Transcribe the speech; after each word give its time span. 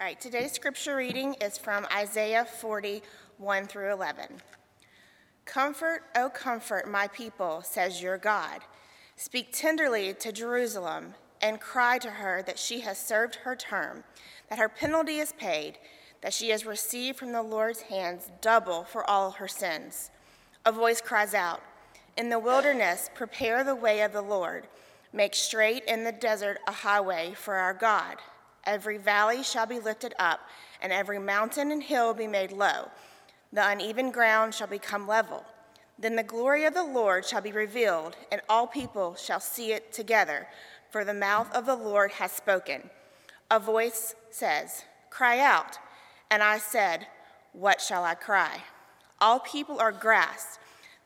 All 0.00 0.06
right, 0.06 0.18
today's 0.18 0.52
scripture 0.52 0.96
reading 0.96 1.34
is 1.42 1.58
from 1.58 1.86
Isaiah 1.94 2.46
40, 2.46 3.02
1 3.36 3.66
through 3.66 3.92
11. 3.92 4.28
Comfort, 5.44 6.04
O 6.16 6.30
comfort 6.30 6.88
my 6.88 7.06
people, 7.06 7.60
says 7.60 8.00
your 8.00 8.16
God. 8.16 8.62
Speak 9.16 9.48
tenderly 9.52 10.14
to 10.14 10.32
Jerusalem 10.32 11.12
and 11.42 11.60
cry 11.60 11.98
to 11.98 12.12
her 12.12 12.42
that 12.46 12.58
she 12.58 12.80
has 12.80 12.96
served 12.96 13.34
her 13.44 13.54
term, 13.54 14.02
that 14.48 14.58
her 14.58 14.70
penalty 14.70 15.18
is 15.18 15.34
paid, 15.34 15.76
that 16.22 16.32
she 16.32 16.48
has 16.48 16.64
received 16.64 17.18
from 17.18 17.32
the 17.32 17.42
Lord's 17.42 17.82
hands 17.82 18.30
double 18.40 18.84
for 18.84 19.04
all 19.04 19.32
her 19.32 19.48
sins. 19.48 20.10
A 20.64 20.72
voice 20.72 21.02
cries 21.02 21.34
out, 21.34 21.60
In 22.16 22.30
the 22.30 22.38
wilderness, 22.38 23.10
prepare 23.14 23.62
the 23.64 23.76
way 23.76 24.00
of 24.00 24.14
the 24.14 24.22
Lord. 24.22 24.66
Make 25.12 25.34
straight 25.34 25.84
in 25.84 26.04
the 26.04 26.12
desert 26.12 26.56
a 26.66 26.72
highway 26.72 27.34
for 27.36 27.56
our 27.56 27.74
God. 27.74 28.16
Every 28.64 28.98
valley 28.98 29.42
shall 29.42 29.66
be 29.66 29.80
lifted 29.80 30.14
up, 30.18 30.40
and 30.82 30.92
every 30.92 31.18
mountain 31.18 31.70
and 31.72 31.82
hill 31.82 32.14
be 32.14 32.26
made 32.26 32.52
low. 32.52 32.90
The 33.52 33.68
uneven 33.68 34.10
ground 34.10 34.54
shall 34.54 34.66
become 34.66 35.08
level. 35.08 35.44
Then 35.98 36.16
the 36.16 36.22
glory 36.22 36.64
of 36.64 36.74
the 36.74 36.84
Lord 36.84 37.26
shall 37.26 37.40
be 37.40 37.52
revealed, 37.52 38.16
and 38.30 38.40
all 38.48 38.66
people 38.66 39.14
shall 39.14 39.40
see 39.40 39.72
it 39.72 39.92
together, 39.92 40.46
for 40.90 41.04
the 41.04 41.14
mouth 41.14 41.52
of 41.54 41.66
the 41.66 41.74
Lord 41.74 42.12
has 42.12 42.32
spoken. 42.32 42.88
A 43.50 43.58
voice 43.58 44.14
says, 44.30 44.84
Cry 45.10 45.40
out. 45.40 45.78
And 46.30 46.42
I 46.42 46.58
said, 46.58 47.06
What 47.52 47.80
shall 47.80 48.04
I 48.04 48.14
cry? 48.14 48.62
All 49.20 49.40
people 49.40 49.78
are 49.80 49.92
grass. 49.92 50.58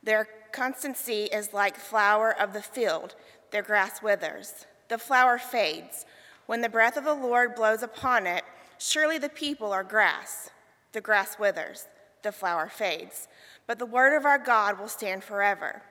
Their 0.02 0.28
constancy 0.52 1.24
is 1.24 1.52
like 1.52 1.76
flower 1.76 2.30
of 2.30 2.52
the 2.52 2.62
field. 2.62 3.14
Their 3.50 3.62
grass 3.62 4.02
withers. 4.02 4.66
The 4.88 4.98
flower 4.98 5.38
fades. 5.38 6.04
When 6.46 6.60
the 6.60 6.68
breath 6.68 6.96
of 6.96 7.04
the 7.04 7.14
Lord 7.14 7.54
blows 7.54 7.82
upon 7.82 8.26
it, 8.26 8.44
surely 8.78 9.18
the 9.18 9.28
people 9.28 9.72
are 9.72 9.84
grass. 9.84 10.50
The 10.92 11.00
grass 11.00 11.38
withers, 11.38 11.86
the 12.22 12.32
flower 12.32 12.68
fades, 12.68 13.28
but 13.66 13.78
the 13.78 13.86
word 13.86 14.16
of 14.16 14.24
our 14.24 14.38
God 14.38 14.78
will 14.78 14.88
stand 14.88 15.24
forever. 15.24 15.82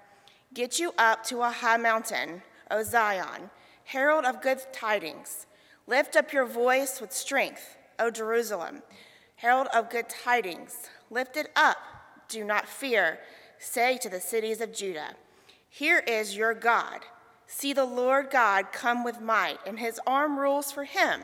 Get 0.54 0.80
you 0.80 0.94
up 0.98 1.24
to 1.26 1.42
a 1.42 1.50
high 1.50 1.78
mountain, 1.78 2.44
O 2.70 2.84
Zion, 2.84 3.50
herald 3.86 4.26
of 4.26 4.42
good 4.42 4.59
tidings. 4.72 5.48
Lift 5.88 6.16
up 6.16 6.31
your 6.31 6.46
voice 6.46 7.02
with 7.02 7.12
strength, 7.12 7.78
O 8.00 8.09
Jerusalem, 8.09 8.84
herald 9.38 9.68
of 9.74 9.90
good 9.90 10.08
tidings. 10.08 10.90
Lift 11.09 11.36
it 11.36 11.50
up, 11.56 11.78
do 12.30 12.44
not 12.44 12.70
fear. 12.70 13.20
Say 13.59 13.98
to 13.98 14.09
the 14.09 14.22
cities 14.22 14.62
of 14.62 14.74
Judah, 14.74 15.16
Here 15.70 16.00
is 16.00 16.38
your 16.38 16.54
God. 16.54 17.02
See 17.48 17.74
the 17.74 17.86
Lord 17.86 18.30
God 18.32 18.72
come 18.72 19.04
with 19.04 19.22
might, 19.22 19.60
and 19.66 19.80
his 19.80 20.00
arm 20.08 20.40
rules 20.40 20.72
for 20.72 20.86
him. 20.86 21.22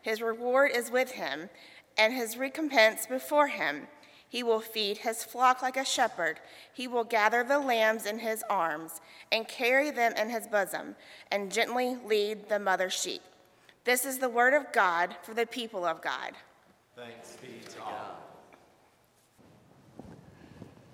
His 0.00 0.22
reward 0.22 0.70
is 0.74 0.90
with 0.90 1.12
him, 1.12 1.50
and 1.96 2.12
his 2.12 2.36
recompense 2.36 3.06
before 3.06 3.48
him. 3.48 3.88
He 4.28 4.42
will 4.42 4.60
feed 4.60 4.98
his 4.98 5.24
flock 5.24 5.60
like 5.60 5.76
a 5.76 5.84
shepherd. 5.84 6.40
He 6.72 6.88
will 6.88 7.04
gather 7.04 7.44
the 7.44 7.58
lambs 7.58 8.06
in 8.06 8.20
his 8.20 8.42
arms, 8.48 9.00
and 9.30 9.46
carry 9.46 9.90
them 9.90 10.14
in 10.16 10.30
his 10.30 10.46
bosom, 10.46 10.96
and 11.30 11.52
gently 11.52 11.98
lead 12.06 12.48
the 12.48 12.58
mother 12.58 12.88
sheep. 12.88 13.22
This 13.84 14.06
is 14.06 14.18
the 14.18 14.28
word 14.28 14.54
of 14.54 14.72
God 14.72 15.16
for 15.22 15.34
the 15.34 15.46
people 15.46 15.84
of 15.84 16.00
God. 16.00 16.32
Thanks 16.96 17.36
be 17.42 17.48
to 17.68 17.78
God. 17.78 17.94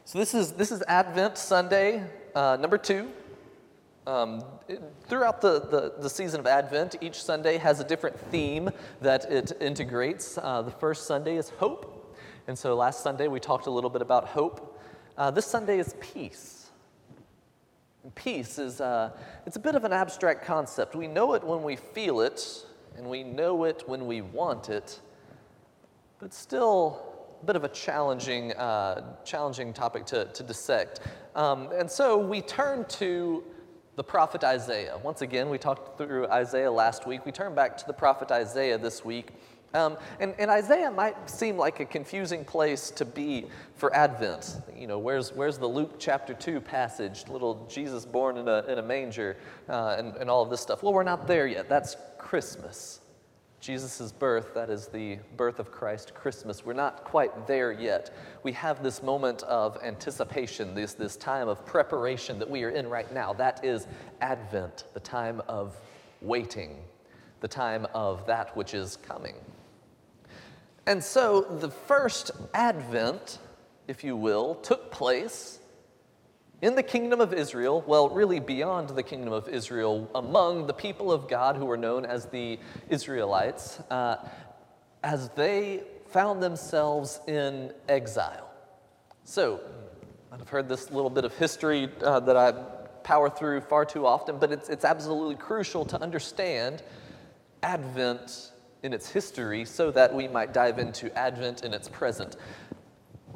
So 0.05 0.19
this 0.19 0.33
is 0.33 0.53
this 0.53 0.73
is 0.73 0.83
Advent 0.89 1.37
Sunday 1.37 2.03
uh, 2.35 2.57
number 2.59 2.79
two. 2.79 3.11
Um, 4.09 4.43
throughout 5.07 5.43
the, 5.43 5.61
the, 5.61 5.93
the 6.01 6.09
season 6.09 6.41
of 6.41 6.47
Advent, 6.47 6.97
each 7.03 7.23
Sunday 7.23 7.59
has 7.59 7.79
a 7.79 7.85
different 7.85 8.19
theme 8.19 8.71
that 9.03 9.31
it 9.31 9.53
integrates. 9.61 10.39
Uh, 10.39 10.63
the 10.63 10.71
first 10.71 11.07
Sunday 11.07 11.37
is 11.37 11.51
hope. 11.51 12.17
And 12.47 12.59
so 12.59 12.75
last 12.75 13.03
Sunday 13.03 13.29
we 13.29 13.39
talked 13.39 13.67
a 13.67 13.71
little 13.71 13.91
bit 13.91 14.01
about 14.01 14.29
hope. 14.29 14.81
Uh, 15.19 15.31
this 15.31 15.45
Sunday 15.45 15.79
is 15.79 15.95
peace. 16.01 16.71
Peace 18.15 18.59
is 18.59 18.81
uh, 18.81 19.11
it's 19.45 19.57
a 19.57 19.61
bit 19.61 19.75
of 19.75 19.85
an 19.85 19.93
abstract 19.93 20.43
concept. 20.43 20.97
We 20.97 21.07
know 21.07 21.35
it 21.35 21.45
when 21.45 21.63
we 21.63 21.77
feel 21.77 22.23
it, 22.23 22.65
and 22.97 23.11
we 23.11 23.23
know 23.23 23.65
it 23.65 23.83
when 23.87 24.07
we 24.07 24.23
want 24.23 24.71
it, 24.71 25.01
but 26.19 26.33
still 26.33 27.27
a 27.43 27.45
bit 27.45 27.57
of 27.57 27.65
a 27.65 27.69
challenging, 27.69 28.53
uh, 28.55 29.17
challenging 29.27 29.75
topic 29.75 30.07
to, 30.07 30.25
to 30.25 30.43
dissect. 30.43 31.01
Um, 31.35 31.69
and 31.73 31.91
so 31.91 32.17
we 32.17 32.41
turn 32.41 32.87
to 32.87 33.45
the 33.99 34.05
prophet 34.05 34.45
Isaiah. 34.45 34.97
Once 35.03 35.23
again, 35.23 35.51
we 35.51 35.59
talked 35.59 35.99
through 35.99 36.29
Isaiah 36.29 36.71
last 36.71 37.05
week. 37.05 37.27
We 37.27 37.33
turn 37.33 37.57
back 37.57 37.77
to 37.79 37.85
the 37.85 37.93
prophet 37.93 38.31
Isaiah 38.31 38.79
this 38.79 39.05
week. 39.05 39.31
Um, 39.75 39.97
and, 40.21 40.37
and 40.39 40.53
Isaiah 40.53 40.93
might 40.93 41.29
seem 41.29 41.57
like 41.57 41.81
a 41.81 41.85
confusing 41.85 42.45
place 42.45 42.93
to 42.93 43.05
be 43.05 43.47
for 43.75 43.93
Advent. 43.93 44.59
You 44.73 44.87
know, 44.87 45.01
where's, 45.01 45.33
where's 45.33 45.59
the 45.59 45.67
Luke 45.67 45.97
chapter 45.99 46.33
2 46.33 46.61
passage, 46.61 47.27
little 47.27 47.67
Jesus 47.69 48.07
born 48.07 48.37
in 48.37 48.47
a, 48.47 48.65
in 48.69 48.79
a 48.79 48.83
manger, 48.83 49.37
uh, 49.69 49.97
and, 49.99 50.15
and 50.15 50.31
all 50.31 50.45
of 50.45 50.49
this 50.49 50.61
stuff? 50.61 50.85
Well, 50.85 50.93
we're 50.93 51.03
not 51.03 51.27
there 51.27 51.49
yet. 51.49 51.69
That's 51.69 51.97
Christmas. 52.19 52.98
Jesus' 53.61 54.13
birth, 54.13 54.55
that 54.55 54.71
is 54.71 54.87
the 54.87 55.19
birth 55.37 55.59
of 55.59 55.73
Christ, 55.73 56.15
Christmas, 56.15 56.65
we're 56.65 56.75
not 56.75 57.03
quite 57.03 57.47
there 57.49 57.73
yet. 57.73 58.15
We 58.45 58.53
have 58.53 58.83
this 58.83 59.03
moment 59.03 59.43
of 59.43 59.77
anticipation, 59.83 60.75
this, 60.75 60.95
this 60.95 61.17
time 61.17 61.49
of 61.49 61.67
preparation 61.67 62.39
that 62.39 62.49
we 62.49 62.63
are 62.63 62.71
in 62.71 62.89
right 62.89 63.13
now. 63.13 63.33
That 63.33 63.65
is 63.65 63.89
Advent, 64.21 64.85
the 64.95 65.01
time 65.01 65.43
of 65.49 65.77
waiting, 66.23 66.77
the 67.41 67.49
time 67.49 67.87
of 67.95 68.27
that 68.27 68.57
which 68.57 68.75
is 68.75 68.97
coming. 68.97 69.35
And 70.87 71.03
so 71.03 71.41
the 71.41 71.71
first 71.71 72.31
Advent, 72.55 73.39
if 73.89 74.05
you 74.05 74.17
will, 74.17 74.55
took 74.57 74.93
place 74.93 75.59
in 76.61 76.75
the 76.75 76.83
kingdom 76.83 77.21
of 77.21 77.33
Israel, 77.33 77.85
well, 77.87 78.09
really 78.09 78.41
beyond 78.41 78.91
the 78.91 79.03
kingdom 79.03 79.33
of 79.33 79.49
Israel, 79.49 80.11
among 80.15 80.67
the 80.67 80.73
people 80.73 81.13
of 81.13 81.29
God 81.29 81.57
who 81.57 81.65
were 81.65 81.77
known 81.77 82.05
as 82.05 82.27
the 82.27 82.59
Israelites, 82.89 83.79
uh, 83.91 84.17
as 85.05 85.29
they 85.31 85.83
found 86.09 86.43
themselves 86.43 87.21
in 87.29 87.73
exile. 87.89 88.51
So, 89.25 89.61
I've 90.33 90.49
heard 90.49 90.69
this 90.69 90.91
little 90.91 91.11
bit 91.11 91.25
of 91.25 91.37
history 91.37 91.91
uh, 92.03 92.21
that 92.21 92.37
I 92.37 92.53
power 93.03 93.31
through 93.31 93.61
far 93.61 93.85
too 93.85 94.07
often, 94.07 94.39
but 94.39 94.53
it's, 94.53 94.69
it's 94.69 94.85
absolutely 94.85 95.37
crucial 95.37 95.85
to 95.87 96.01
understand 96.03 96.83
Advent 97.63 98.53
in 98.83 98.93
its 98.93 99.09
history 99.09 99.65
so 99.65 99.91
that 99.91 100.13
we 100.13 100.29
might 100.29 100.53
dive 100.53 100.79
into 100.79 101.17
Advent 101.17 101.65
in 101.65 101.73
its 101.73 101.89
present. 101.89 102.37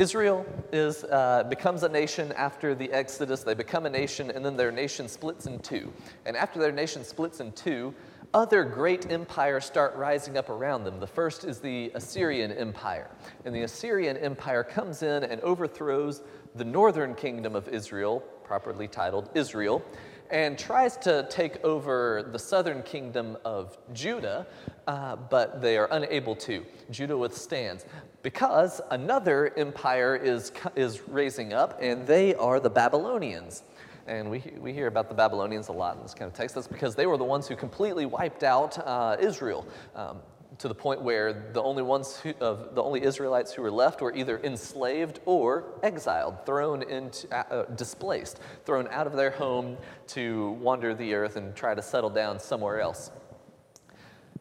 Israel 0.03 0.45
is, 0.73 1.05
uh, 1.05 1.45
becomes 1.49 1.85
a 1.85 1.89
nation 1.89 2.33
after 2.33 2.75
the 2.75 2.91
Exodus. 2.91 3.45
They 3.45 3.55
become 3.55 3.87
a 3.87 3.91
nation, 3.91 4.33
and 4.33 4.45
then 4.45 4.57
their 4.57 4.73
nation 4.73 5.07
splits 5.07 5.47
in 5.47 5.61
two. 5.61 5.93
And 6.27 6.37
after 6.37 6.59
their 6.59 6.73
nation 6.73 7.05
splits 7.05 7.39
in 7.39 7.53
two, 7.53 7.95
other 8.35 8.65
great 8.65 9.13
empires 9.13 9.65
start 9.65 9.95
rising 9.95 10.37
up 10.37 10.51
around 10.51 10.83
them. 10.83 10.99
The 10.99 11.07
first 11.07 11.45
is 11.45 11.61
the 11.61 11.93
Assyrian 11.95 12.51
Empire. 12.51 13.09
And 13.45 13.55
the 13.55 13.63
Assyrian 13.63 14.17
Empire 14.17 14.65
comes 14.65 15.05
in 15.05 15.23
and 15.23 15.41
overthrows 15.43 16.23
the 16.57 16.65
northern 16.65 17.15
kingdom 17.15 17.55
of 17.55 17.69
Israel, 17.69 18.25
properly 18.43 18.89
titled 18.89 19.31
Israel, 19.35 19.85
and 20.33 20.59
tries 20.59 20.97
to 20.97 21.27
take 21.31 21.63
over 21.63 22.29
the 22.33 22.39
southern 22.39 22.83
kingdom 22.83 23.37
of 23.45 23.77
Judah, 23.93 24.47
uh, 24.87 25.15
but 25.15 25.61
they 25.61 25.77
are 25.77 25.89
unable 25.93 26.35
to. 26.35 26.65
Judah 26.91 27.17
withstands 27.17 27.85
because 28.23 28.81
another 28.91 29.53
empire 29.59 30.17
is, 30.17 30.51
is 30.75 31.07
raising 31.07 31.53
up, 31.53 31.79
and 31.83 32.07
they 32.07 32.35
are 32.37 32.59
the 32.59 32.71
Babylonians. 32.71 33.63
And 34.07 34.31
we, 34.31 34.43
we 34.59 34.73
hear 34.73 34.87
about 34.87 35.09
the 35.09 35.15
Babylonians 35.15 35.69
a 35.69 35.73
lot 35.73 35.97
in 35.97 36.03
this 36.03 36.15
kind 36.15 36.29
of 36.29 36.37
text. 36.37 36.55
That's 36.55 36.67
because 36.67 36.95
they 36.95 37.07
were 37.07 37.19
the 37.19 37.25
ones 37.25 37.47
who 37.47 37.55
completely 37.55 38.07
wiped 38.07 38.43
out 38.43 38.79
uh, 38.79 39.17
Israel. 39.21 39.67
Um, 39.95 40.19
to 40.63 40.69
the 40.69 40.75
point 40.75 41.03
where 41.03 41.33
the 41.53 41.61
only 41.61 41.83
ones 41.83 42.19
who, 42.19 42.33
of 42.41 42.77
the 42.77 42.83
only 42.85 43.03
Israelites 43.03 43.53
who 43.53 43.63
were 43.63 43.71
left 43.71 44.01
were 44.01 44.15
either 44.15 44.39
enslaved 44.45 45.19
or 45.27 45.65
exiled, 45.83 46.47
thrown 46.47 46.85
into, 46.85 47.29
uh, 47.35 47.65
displaced, 47.75 48.39
thrown 48.65 48.87
out 48.93 49.09
of 49.09 49.15
their 49.15 49.33
home 49.33 49.77
to 50.07 50.53
wander 50.53 50.95
the 50.95 51.15
earth 51.15 51.35
and 51.35 51.57
try 51.57 51.75
to 51.75 51.83
settle 51.83 52.11
down 52.11 52.39
somewhere 52.39 52.81
else. 52.81 53.11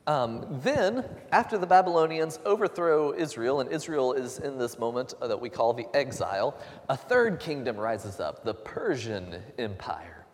Um, 0.06 0.46
then, 0.62 1.06
after 1.32 1.58
the 1.58 1.66
Babylonians 1.66 2.40
overthrow 2.46 3.16
Israel, 3.16 3.60
and 3.60 3.72
Israel 3.72 4.14
is 4.14 4.38
in 4.38 4.60
this 4.60 4.78
moment 4.78 5.16
uh, 5.24 5.28
that 5.28 5.42
we 5.42 5.50
call 5.50 5.74
the 5.74 5.88
exile, 5.96 6.56
a 6.88 6.96
third 6.96 7.40
kingdom 7.40 7.78
rises 7.78 8.20
up, 8.20 8.44
the 8.44 8.54
Persian 8.54 9.42
Empire. 9.58 10.28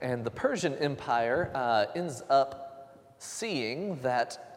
And 0.00 0.24
the 0.24 0.30
Persian 0.30 0.76
Empire 0.76 1.50
uh, 1.52 1.86
ends 1.96 2.22
up 2.30 2.68
seeing 3.18 3.96
that 4.02 4.51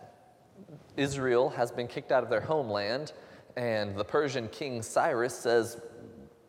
Israel 0.98 1.50
has 1.50 1.72
been 1.72 1.88
kicked 1.88 2.12
out 2.12 2.24
of 2.24 2.30
their 2.30 2.42
homeland, 2.42 3.14
and 3.56 3.96
the 3.96 4.04
Persian 4.04 4.48
king 4.48 4.82
Cyrus 4.82 5.38
says, 5.38 5.82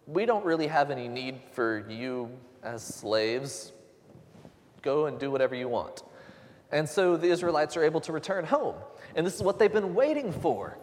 We 0.06 0.26
don't 0.26 0.44
really 0.44 0.66
have 0.66 0.90
any 0.90 1.08
need 1.08 1.40
for 1.52 1.88
you 1.88 2.30
as 2.62 2.82
slaves. 2.82 3.72
Go 4.82 5.06
and 5.06 5.18
do 5.18 5.30
whatever 5.30 5.54
you 5.54 5.68
want. 5.68 6.02
And 6.72 6.88
so 6.88 7.16
the 7.16 7.28
Israelites 7.28 7.76
are 7.76 7.84
able 7.84 8.00
to 8.02 8.12
return 8.12 8.44
home. 8.44 8.76
And 9.14 9.26
this 9.26 9.34
is 9.34 9.42
what 9.42 9.58
they've 9.58 9.72
been 9.72 9.94
waiting 9.94 10.32
for. 10.32 10.78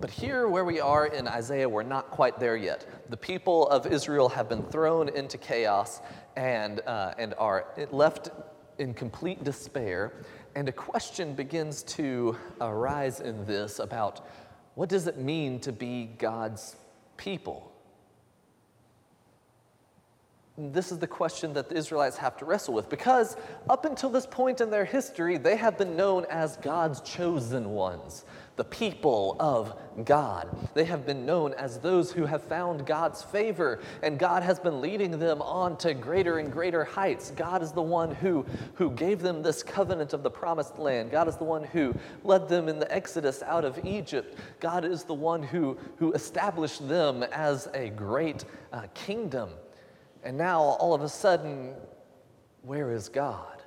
But 0.00 0.10
here, 0.10 0.48
where 0.48 0.64
we 0.64 0.80
are 0.80 1.06
in 1.06 1.28
Isaiah, 1.28 1.68
we're 1.68 1.82
not 1.82 2.10
quite 2.10 2.40
there 2.40 2.56
yet. 2.56 2.86
The 3.10 3.16
people 3.16 3.68
of 3.68 3.86
Israel 3.86 4.30
have 4.30 4.48
been 4.48 4.62
thrown 4.62 5.10
into 5.10 5.36
chaos 5.36 6.00
and, 6.36 6.80
uh, 6.86 7.12
and 7.18 7.34
are 7.36 7.66
left 7.90 8.30
in 8.78 8.94
complete 8.94 9.44
despair. 9.44 10.14
And 10.54 10.68
a 10.68 10.72
question 10.72 11.34
begins 11.34 11.82
to 11.84 12.36
arise 12.60 13.20
in 13.20 13.44
this 13.46 13.78
about 13.78 14.26
what 14.74 14.88
does 14.88 15.06
it 15.06 15.18
mean 15.18 15.60
to 15.60 15.72
be 15.72 16.10
God's 16.18 16.76
people? 17.16 17.70
This 20.58 20.92
is 20.92 20.98
the 20.98 21.06
question 21.06 21.52
that 21.54 21.68
the 21.68 21.76
Israelites 21.76 22.16
have 22.18 22.36
to 22.38 22.44
wrestle 22.44 22.74
with 22.74 22.90
because 22.90 23.36
up 23.68 23.84
until 23.84 24.10
this 24.10 24.26
point 24.26 24.60
in 24.60 24.70
their 24.70 24.84
history, 24.84 25.38
they 25.38 25.56
have 25.56 25.78
been 25.78 25.96
known 25.96 26.26
as 26.28 26.56
God's 26.58 27.00
chosen 27.00 27.70
ones, 27.70 28.24
the 28.60 28.64
people 28.64 29.36
of 29.40 29.74
God. 30.04 30.46
They 30.74 30.84
have 30.84 31.06
been 31.06 31.24
known 31.24 31.54
as 31.54 31.78
those 31.78 32.12
who 32.12 32.26
have 32.26 32.44
found 32.44 32.84
God's 32.84 33.22
favor, 33.22 33.80
and 34.02 34.18
God 34.18 34.42
has 34.42 34.60
been 34.60 34.82
leading 34.82 35.18
them 35.18 35.40
on 35.40 35.78
to 35.78 35.94
greater 35.94 36.40
and 36.40 36.52
greater 36.52 36.84
heights. 36.84 37.30
God 37.30 37.62
is 37.62 37.72
the 37.72 37.80
one 37.80 38.14
who, 38.14 38.44
who 38.74 38.90
gave 38.90 39.20
them 39.20 39.42
this 39.42 39.62
covenant 39.62 40.12
of 40.12 40.22
the 40.22 40.30
promised 40.30 40.78
land. 40.78 41.10
God 41.10 41.26
is 41.26 41.38
the 41.38 41.44
one 41.44 41.64
who 41.64 41.94
led 42.22 42.50
them 42.50 42.68
in 42.68 42.78
the 42.78 42.94
exodus 42.94 43.42
out 43.42 43.64
of 43.64 43.82
Egypt. 43.82 44.36
God 44.60 44.84
is 44.84 45.04
the 45.04 45.14
one 45.14 45.42
who, 45.42 45.78
who 45.96 46.12
established 46.12 46.86
them 46.86 47.22
as 47.32 47.66
a 47.72 47.88
great 47.88 48.44
uh, 48.74 48.82
kingdom. 48.92 49.48
And 50.22 50.36
now, 50.36 50.60
all 50.60 50.92
of 50.92 51.00
a 51.00 51.08
sudden, 51.08 51.72
where 52.60 52.92
is 52.92 53.08
God? 53.08 53.62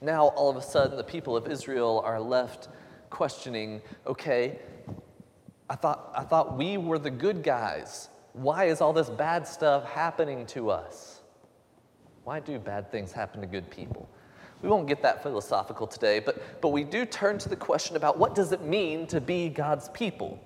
Now, 0.00 0.28
all 0.28 0.48
of 0.48 0.56
a 0.56 0.62
sudden, 0.62 0.96
the 0.96 1.04
people 1.04 1.36
of 1.36 1.46
Israel 1.46 2.00
are 2.06 2.18
left 2.18 2.70
questioning 3.10 3.82
okay, 4.06 4.58
I 5.68 5.76
thought, 5.76 6.12
I 6.16 6.24
thought 6.24 6.56
we 6.56 6.78
were 6.78 6.98
the 6.98 7.10
good 7.10 7.42
guys. 7.42 8.08
Why 8.32 8.64
is 8.64 8.80
all 8.80 8.92
this 8.92 9.10
bad 9.10 9.46
stuff 9.46 9.84
happening 9.84 10.46
to 10.46 10.70
us? 10.70 11.20
Why 12.24 12.40
do 12.40 12.58
bad 12.58 12.90
things 12.90 13.12
happen 13.12 13.40
to 13.40 13.46
good 13.46 13.70
people? 13.70 14.08
We 14.62 14.68
won't 14.68 14.86
get 14.86 15.02
that 15.02 15.22
philosophical 15.22 15.86
today, 15.86 16.20
but, 16.20 16.60
but 16.60 16.68
we 16.68 16.84
do 16.84 17.04
turn 17.04 17.38
to 17.38 17.48
the 17.48 17.56
question 17.56 17.96
about 17.96 18.18
what 18.18 18.34
does 18.34 18.52
it 18.52 18.62
mean 18.62 19.06
to 19.08 19.20
be 19.20 19.48
God's 19.48 19.88
people? 19.90 20.38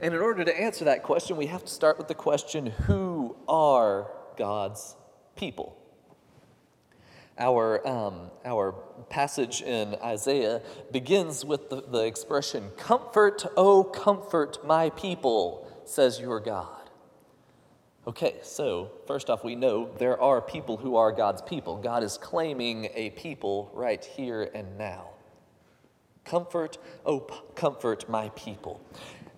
And 0.00 0.14
in 0.14 0.20
order 0.20 0.44
to 0.44 0.60
answer 0.60 0.84
that 0.86 1.02
question, 1.02 1.36
we 1.36 1.46
have 1.46 1.64
to 1.64 1.72
start 1.72 1.98
with 1.98 2.08
the 2.08 2.14
question 2.14 2.66
who 2.66 3.36
are 3.46 4.10
God's 4.36 4.96
people. 5.36 5.77
Our, 7.38 7.86
um, 7.86 8.30
our 8.44 8.72
passage 9.10 9.62
in 9.62 9.94
Isaiah 10.02 10.60
begins 10.90 11.44
with 11.44 11.70
the, 11.70 11.82
the 11.82 12.04
expression, 12.04 12.70
Comfort, 12.76 13.46
O 13.56 13.84
comfort 13.84 14.58
my 14.66 14.90
people, 14.90 15.70
says 15.84 16.18
your 16.18 16.40
God. 16.40 16.78
Okay, 18.08 18.36
so 18.42 18.90
first 19.06 19.28
off, 19.28 19.44
we 19.44 19.54
know 19.54 19.90
there 19.98 20.20
are 20.20 20.40
people 20.40 20.78
who 20.78 20.96
are 20.96 21.12
God's 21.12 21.42
people. 21.42 21.76
God 21.76 22.02
is 22.02 22.16
claiming 22.16 22.88
a 22.94 23.10
people 23.10 23.70
right 23.74 24.02
here 24.02 24.50
and 24.54 24.78
now. 24.78 25.10
Comfort, 26.24 26.78
oh, 27.04 27.20
comfort 27.54 28.08
my 28.08 28.30
people. 28.30 28.80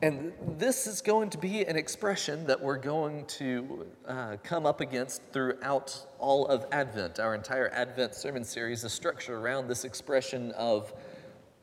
And 0.02 0.32
this 0.56 0.86
is 0.86 1.02
going 1.02 1.28
to 1.28 1.36
be 1.36 1.62
an 1.66 1.76
expression 1.76 2.46
that 2.46 2.58
we're 2.58 2.78
going 2.78 3.26
to 3.26 3.86
uh, 4.08 4.36
come 4.42 4.64
up 4.64 4.80
against 4.80 5.20
throughout 5.30 6.06
all 6.18 6.46
of 6.46 6.64
Advent. 6.72 7.20
Our 7.20 7.34
entire 7.34 7.68
Advent 7.68 8.14
sermon 8.14 8.42
series 8.42 8.82
is 8.82 8.94
structured 8.94 9.34
around 9.34 9.68
this 9.68 9.84
expression 9.84 10.52
of 10.52 10.94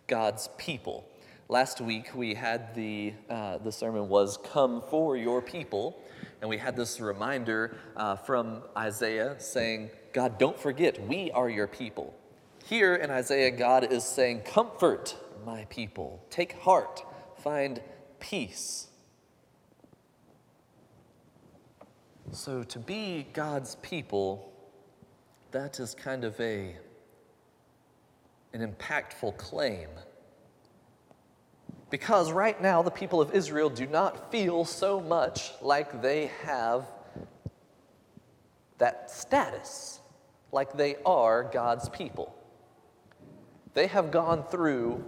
God's 0.06 0.50
people. 0.60 1.10
Last 1.50 1.82
week 1.82 2.12
we 2.14 2.36
had 2.36 2.76
the, 2.76 3.14
uh, 3.28 3.58
the 3.58 3.72
sermon 3.72 4.08
was 4.08 4.38
Come 4.52 4.84
for 4.88 5.18
Your 5.18 5.42
People, 5.42 6.00
and 6.40 6.48
we 6.48 6.60
had 6.60 6.76
this 6.76 7.00
reminder 7.00 7.76
uh, 7.96 8.18
from 8.18 8.62
Isaiah 8.78 9.36
saying, 9.40 9.90
God, 10.14 10.38
don't 10.38 10.60
forget, 10.60 11.02
we 11.08 11.32
are 11.32 11.50
your 11.50 11.68
people. 11.68 12.14
Here 12.66 12.98
in 12.98 13.10
Isaiah, 13.10 13.50
God 13.50 13.92
is 13.92 14.04
saying, 14.04 14.42
Comfort 14.42 15.16
my 15.44 15.66
people, 15.72 16.24
take 16.30 16.54
heart, 16.60 17.04
find 17.40 17.82
peace. 18.20 18.88
So, 22.32 22.64
to 22.64 22.80
be 22.80 23.28
God's 23.34 23.76
people, 23.76 24.52
that 25.52 25.80
is 25.80 25.96
kind 25.96 26.24
of 26.24 26.40
a, 26.42 26.76
an 28.54 28.62
impactful 28.62 29.38
claim. 29.38 29.88
Because 31.90 32.34
right 32.34 32.62
now, 32.62 32.82
the 32.82 32.92
people 32.92 33.22
of 33.22 33.34
Israel 33.34 33.70
do 33.70 33.88
not 33.88 34.30
feel 34.30 34.66
so 34.66 35.00
much 35.00 35.54
like 35.62 36.02
they 36.02 36.30
have 36.44 36.86
that 38.78 39.10
status, 39.10 40.02
like 40.52 40.74
they 40.74 40.98
are 41.06 41.44
God's 41.44 41.88
people. 41.90 42.36
They 43.74 43.88
have 43.88 44.12
gone 44.12 44.44
through 44.44 45.06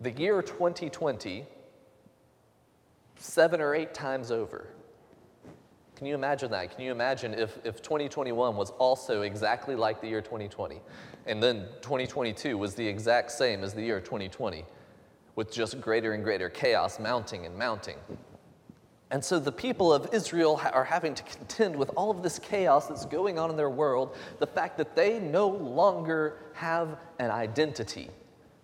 the 0.00 0.10
year 0.10 0.42
2020 0.42 1.46
seven 3.16 3.60
or 3.60 3.74
eight 3.74 3.94
times 3.94 4.30
over. 4.30 4.66
Can 5.96 6.06
you 6.06 6.14
imagine 6.14 6.50
that? 6.50 6.72
Can 6.72 6.84
you 6.84 6.92
imagine 6.92 7.32
if, 7.32 7.58
if 7.64 7.80
2021 7.80 8.54
was 8.54 8.70
also 8.72 9.22
exactly 9.22 9.74
like 9.74 10.02
the 10.02 10.08
year 10.08 10.20
2020, 10.20 10.80
and 11.26 11.42
then 11.42 11.66
2022 11.80 12.58
was 12.58 12.74
the 12.74 12.86
exact 12.86 13.30
same 13.30 13.64
as 13.64 13.72
the 13.72 13.80
year 13.80 13.98
2020, 14.00 14.64
with 15.36 15.50
just 15.50 15.80
greater 15.80 16.12
and 16.12 16.22
greater 16.22 16.50
chaos 16.50 17.00
mounting 17.00 17.46
and 17.46 17.56
mounting? 17.56 17.96
And 19.10 19.24
so 19.24 19.38
the 19.38 19.52
people 19.52 19.92
of 19.92 20.12
Israel 20.12 20.60
are 20.72 20.84
having 20.84 21.14
to 21.14 21.22
contend 21.22 21.76
with 21.76 21.90
all 21.96 22.10
of 22.10 22.22
this 22.22 22.38
chaos 22.38 22.88
that's 22.88 23.06
going 23.06 23.38
on 23.38 23.48
in 23.50 23.56
their 23.56 23.70
world, 23.70 24.16
the 24.38 24.46
fact 24.46 24.76
that 24.78 24.94
they 24.94 25.18
no 25.18 25.48
longer 25.48 26.38
have 26.54 26.98
an 27.18 27.30
identity 27.30 28.10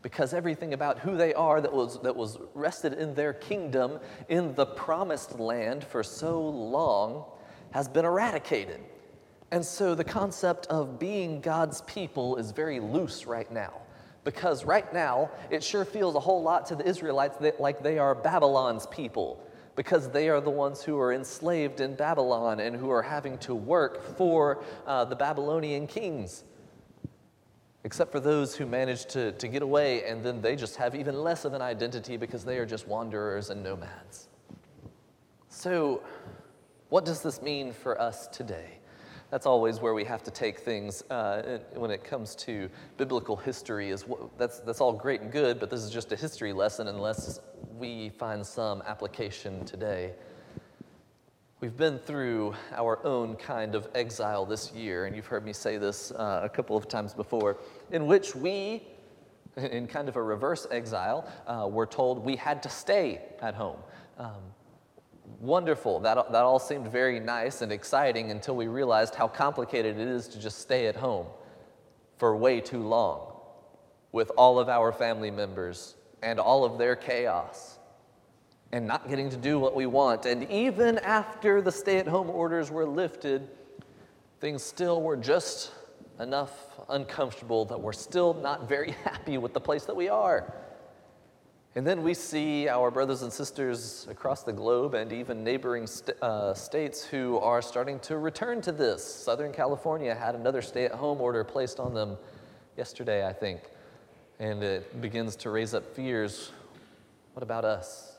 because 0.02 0.34
everything 0.34 0.74
about 0.74 0.98
who 0.98 1.16
they 1.16 1.32
are 1.32 1.60
that 1.60 1.72
was, 1.72 2.00
that 2.02 2.14
was 2.14 2.38
rested 2.54 2.92
in 2.92 3.14
their 3.14 3.32
kingdom 3.32 4.00
in 4.28 4.54
the 4.54 4.66
promised 4.66 5.38
land 5.38 5.84
for 5.84 6.02
so 6.02 6.42
long 6.42 7.24
has 7.70 7.88
been 7.88 8.04
eradicated. 8.04 8.80
And 9.52 9.64
so 9.64 9.94
the 9.94 10.04
concept 10.04 10.66
of 10.66 10.98
being 10.98 11.40
God's 11.40 11.82
people 11.82 12.36
is 12.36 12.50
very 12.50 12.80
loose 12.80 13.26
right 13.26 13.50
now. 13.50 13.74
Because 14.24 14.64
right 14.64 14.92
now, 14.94 15.30
it 15.50 15.64
sure 15.64 15.84
feels 15.84 16.14
a 16.14 16.20
whole 16.20 16.42
lot 16.42 16.66
to 16.66 16.76
the 16.76 16.86
Israelites 16.86 17.36
that, 17.38 17.60
like 17.60 17.82
they 17.82 17.98
are 17.98 18.14
Babylon's 18.14 18.86
people, 18.86 19.44
because 19.74 20.08
they 20.10 20.28
are 20.28 20.40
the 20.40 20.50
ones 20.50 20.82
who 20.82 20.98
are 20.98 21.12
enslaved 21.12 21.80
in 21.80 21.96
Babylon 21.96 22.60
and 22.60 22.76
who 22.76 22.90
are 22.90 23.02
having 23.02 23.36
to 23.38 23.54
work 23.54 24.16
for 24.16 24.62
uh, 24.86 25.04
the 25.04 25.16
Babylonian 25.16 25.86
kings 25.86 26.44
except 27.84 28.12
for 28.12 28.20
those 28.20 28.54
who 28.54 28.66
manage 28.66 29.06
to, 29.06 29.32
to 29.32 29.48
get 29.48 29.62
away 29.62 30.04
and 30.04 30.22
then 30.24 30.40
they 30.40 30.54
just 30.54 30.76
have 30.76 30.94
even 30.94 31.22
less 31.22 31.44
of 31.44 31.52
an 31.52 31.62
identity 31.62 32.16
because 32.16 32.44
they 32.44 32.58
are 32.58 32.66
just 32.66 32.86
wanderers 32.86 33.50
and 33.50 33.62
nomads. 33.62 34.28
So, 35.48 36.02
what 36.88 37.04
does 37.04 37.22
this 37.22 37.42
mean 37.42 37.72
for 37.72 38.00
us 38.00 38.26
today? 38.28 38.78
That's 39.30 39.46
always 39.46 39.80
where 39.80 39.94
we 39.94 40.04
have 40.04 40.22
to 40.24 40.30
take 40.30 40.58
things 40.58 41.02
uh, 41.10 41.58
when 41.74 41.90
it 41.90 42.04
comes 42.04 42.34
to 42.36 42.68
biblical 42.98 43.34
history. 43.34 43.88
Is 43.88 44.06
what, 44.06 44.36
that's, 44.36 44.60
that's 44.60 44.80
all 44.80 44.92
great 44.92 45.22
and 45.22 45.32
good, 45.32 45.58
but 45.58 45.70
this 45.70 45.80
is 45.80 45.90
just 45.90 46.12
a 46.12 46.16
history 46.16 46.52
lesson 46.52 46.88
unless 46.88 47.40
we 47.78 48.10
find 48.10 48.46
some 48.46 48.82
application 48.86 49.64
today. 49.64 50.12
We've 51.62 51.76
been 51.76 52.00
through 52.00 52.56
our 52.72 52.98
own 53.06 53.36
kind 53.36 53.76
of 53.76 53.86
exile 53.94 54.44
this 54.44 54.72
year, 54.72 55.06
and 55.06 55.14
you've 55.14 55.28
heard 55.28 55.44
me 55.44 55.52
say 55.52 55.76
this 55.76 56.10
uh, 56.10 56.40
a 56.42 56.48
couple 56.48 56.76
of 56.76 56.88
times 56.88 57.14
before, 57.14 57.56
in 57.92 58.08
which 58.08 58.34
we, 58.34 58.82
in 59.56 59.86
kind 59.86 60.08
of 60.08 60.16
a 60.16 60.22
reverse 60.24 60.66
exile, 60.72 61.30
uh, 61.46 61.68
were 61.68 61.86
told 61.86 62.24
we 62.24 62.34
had 62.34 62.64
to 62.64 62.68
stay 62.68 63.20
at 63.40 63.54
home. 63.54 63.76
Um, 64.18 64.42
wonderful. 65.38 66.00
That, 66.00 66.32
that 66.32 66.42
all 66.42 66.58
seemed 66.58 66.88
very 66.88 67.20
nice 67.20 67.62
and 67.62 67.70
exciting 67.70 68.32
until 68.32 68.56
we 68.56 68.66
realized 68.66 69.14
how 69.14 69.28
complicated 69.28 70.00
it 70.00 70.08
is 70.08 70.26
to 70.30 70.40
just 70.40 70.58
stay 70.58 70.88
at 70.88 70.96
home 70.96 71.28
for 72.16 72.36
way 72.36 72.60
too 72.60 72.82
long 72.82 73.36
with 74.10 74.32
all 74.36 74.58
of 74.58 74.68
our 74.68 74.90
family 74.90 75.30
members 75.30 75.94
and 76.24 76.40
all 76.40 76.64
of 76.64 76.76
their 76.76 76.96
chaos 76.96 77.71
and 78.72 78.86
not 78.86 79.08
getting 79.08 79.28
to 79.30 79.36
do 79.36 79.58
what 79.58 79.74
we 79.74 79.86
want. 79.86 80.24
And 80.24 80.50
even 80.50 80.98
after 80.98 81.60
the 81.60 81.70
stay 81.70 81.98
at 81.98 82.08
home 82.08 82.30
orders 82.30 82.70
were 82.70 82.86
lifted, 82.86 83.48
things 84.40 84.62
still 84.62 85.02
were 85.02 85.16
just 85.16 85.72
enough 86.18 86.50
uncomfortable 86.88 87.64
that 87.66 87.80
we're 87.80 87.92
still 87.92 88.34
not 88.34 88.68
very 88.68 88.90
happy 89.04 89.38
with 89.38 89.52
the 89.52 89.60
place 89.60 89.84
that 89.84 89.96
we 89.96 90.08
are. 90.08 90.52
And 91.74 91.86
then 91.86 92.02
we 92.02 92.12
see 92.12 92.68
our 92.68 92.90
brothers 92.90 93.22
and 93.22 93.32
sisters 93.32 94.06
across 94.10 94.42
the 94.42 94.52
globe 94.52 94.92
and 94.92 95.10
even 95.10 95.42
neighboring 95.42 95.86
st- 95.86 96.22
uh, 96.22 96.52
states 96.52 97.02
who 97.02 97.38
are 97.38 97.62
starting 97.62 97.98
to 98.00 98.18
return 98.18 98.60
to 98.62 98.72
this. 98.72 99.02
Southern 99.02 99.52
California 99.52 100.14
had 100.14 100.34
another 100.34 100.60
stay 100.60 100.84
at 100.84 100.92
home 100.92 101.20
order 101.20 101.44
placed 101.44 101.80
on 101.80 101.94
them 101.94 102.18
yesterday, 102.76 103.26
I 103.26 103.32
think, 103.32 103.62
and 104.38 104.62
it 104.62 105.00
begins 105.00 105.34
to 105.36 105.50
raise 105.50 105.72
up 105.72 105.96
fears. 105.96 106.52
What 107.32 107.42
about 107.42 107.64
us? 107.64 108.11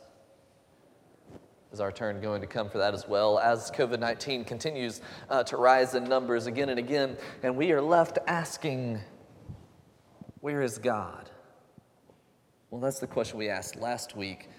Is 1.73 1.81
our 1.81 1.91
turn 1.91 2.21
going 2.21 2.39
to 2.39 2.45
come 2.45 2.69
for 2.69 2.77
that 2.77 2.93
as 2.93 3.07
well 3.07 3.39
as 3.39 3.71
COVID 3.71 3.99
19 3.99 4.45
continues 4.45 5.01
uh, 5.27 5.41
to 5.45 5.57
rise 5.57 5.95
in 5.95 6.03
numbers 6.03 6.45
again 6.45 6.69
and 6.69 6.77
again, 6.77 7.17
and 7.41 7.57
we 7.57 7.71
are 7.71 7.81
left 7.81 8.19
asking, 8.27 8.99
Where 10.41 10.61
is 10.61 10.77
God? 10.77 11.31
Well, 12.69 12.79
that's 12.79 12.99
the 12.99 13.07
question 13.07 13.39
we 13.39 13.49
asked 13.49 13.75
last 13.75 14.15
week, 14.15 14.49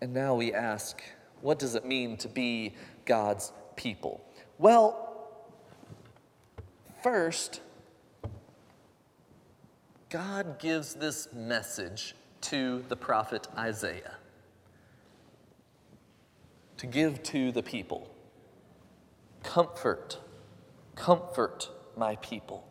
and 0.00 0.12
now 0.12 0.34
we 0.34 0.52
ask, 0.52 1.00
What 1.42 1.60
does 1.60 1.76
it 1.76 1.86
mean 1.86 2.16
to 2.16 2.28
be 2.28 2.74
God's 3.04 3.52
people? 3.76 4.20
Well, 4.58 5.38
first, 7.04 7.60
God 10.10 10.58
gives 10.58 10.94
this 10.94 11.28
message 11.32 12.16
to 12.40 12.84
the 12.88 12.96
prophet 12.96 13.46
Isaiah 13.56 14.16
to 16.82 16.88
give 16.88 17.22
to 17.22 17.52
the 17.52 17.62
people. 17.62 18.10
Comfort, 19.44 20.18
comfort 20.96 21.70
my 21.96 22.16
people. 22.16 22.66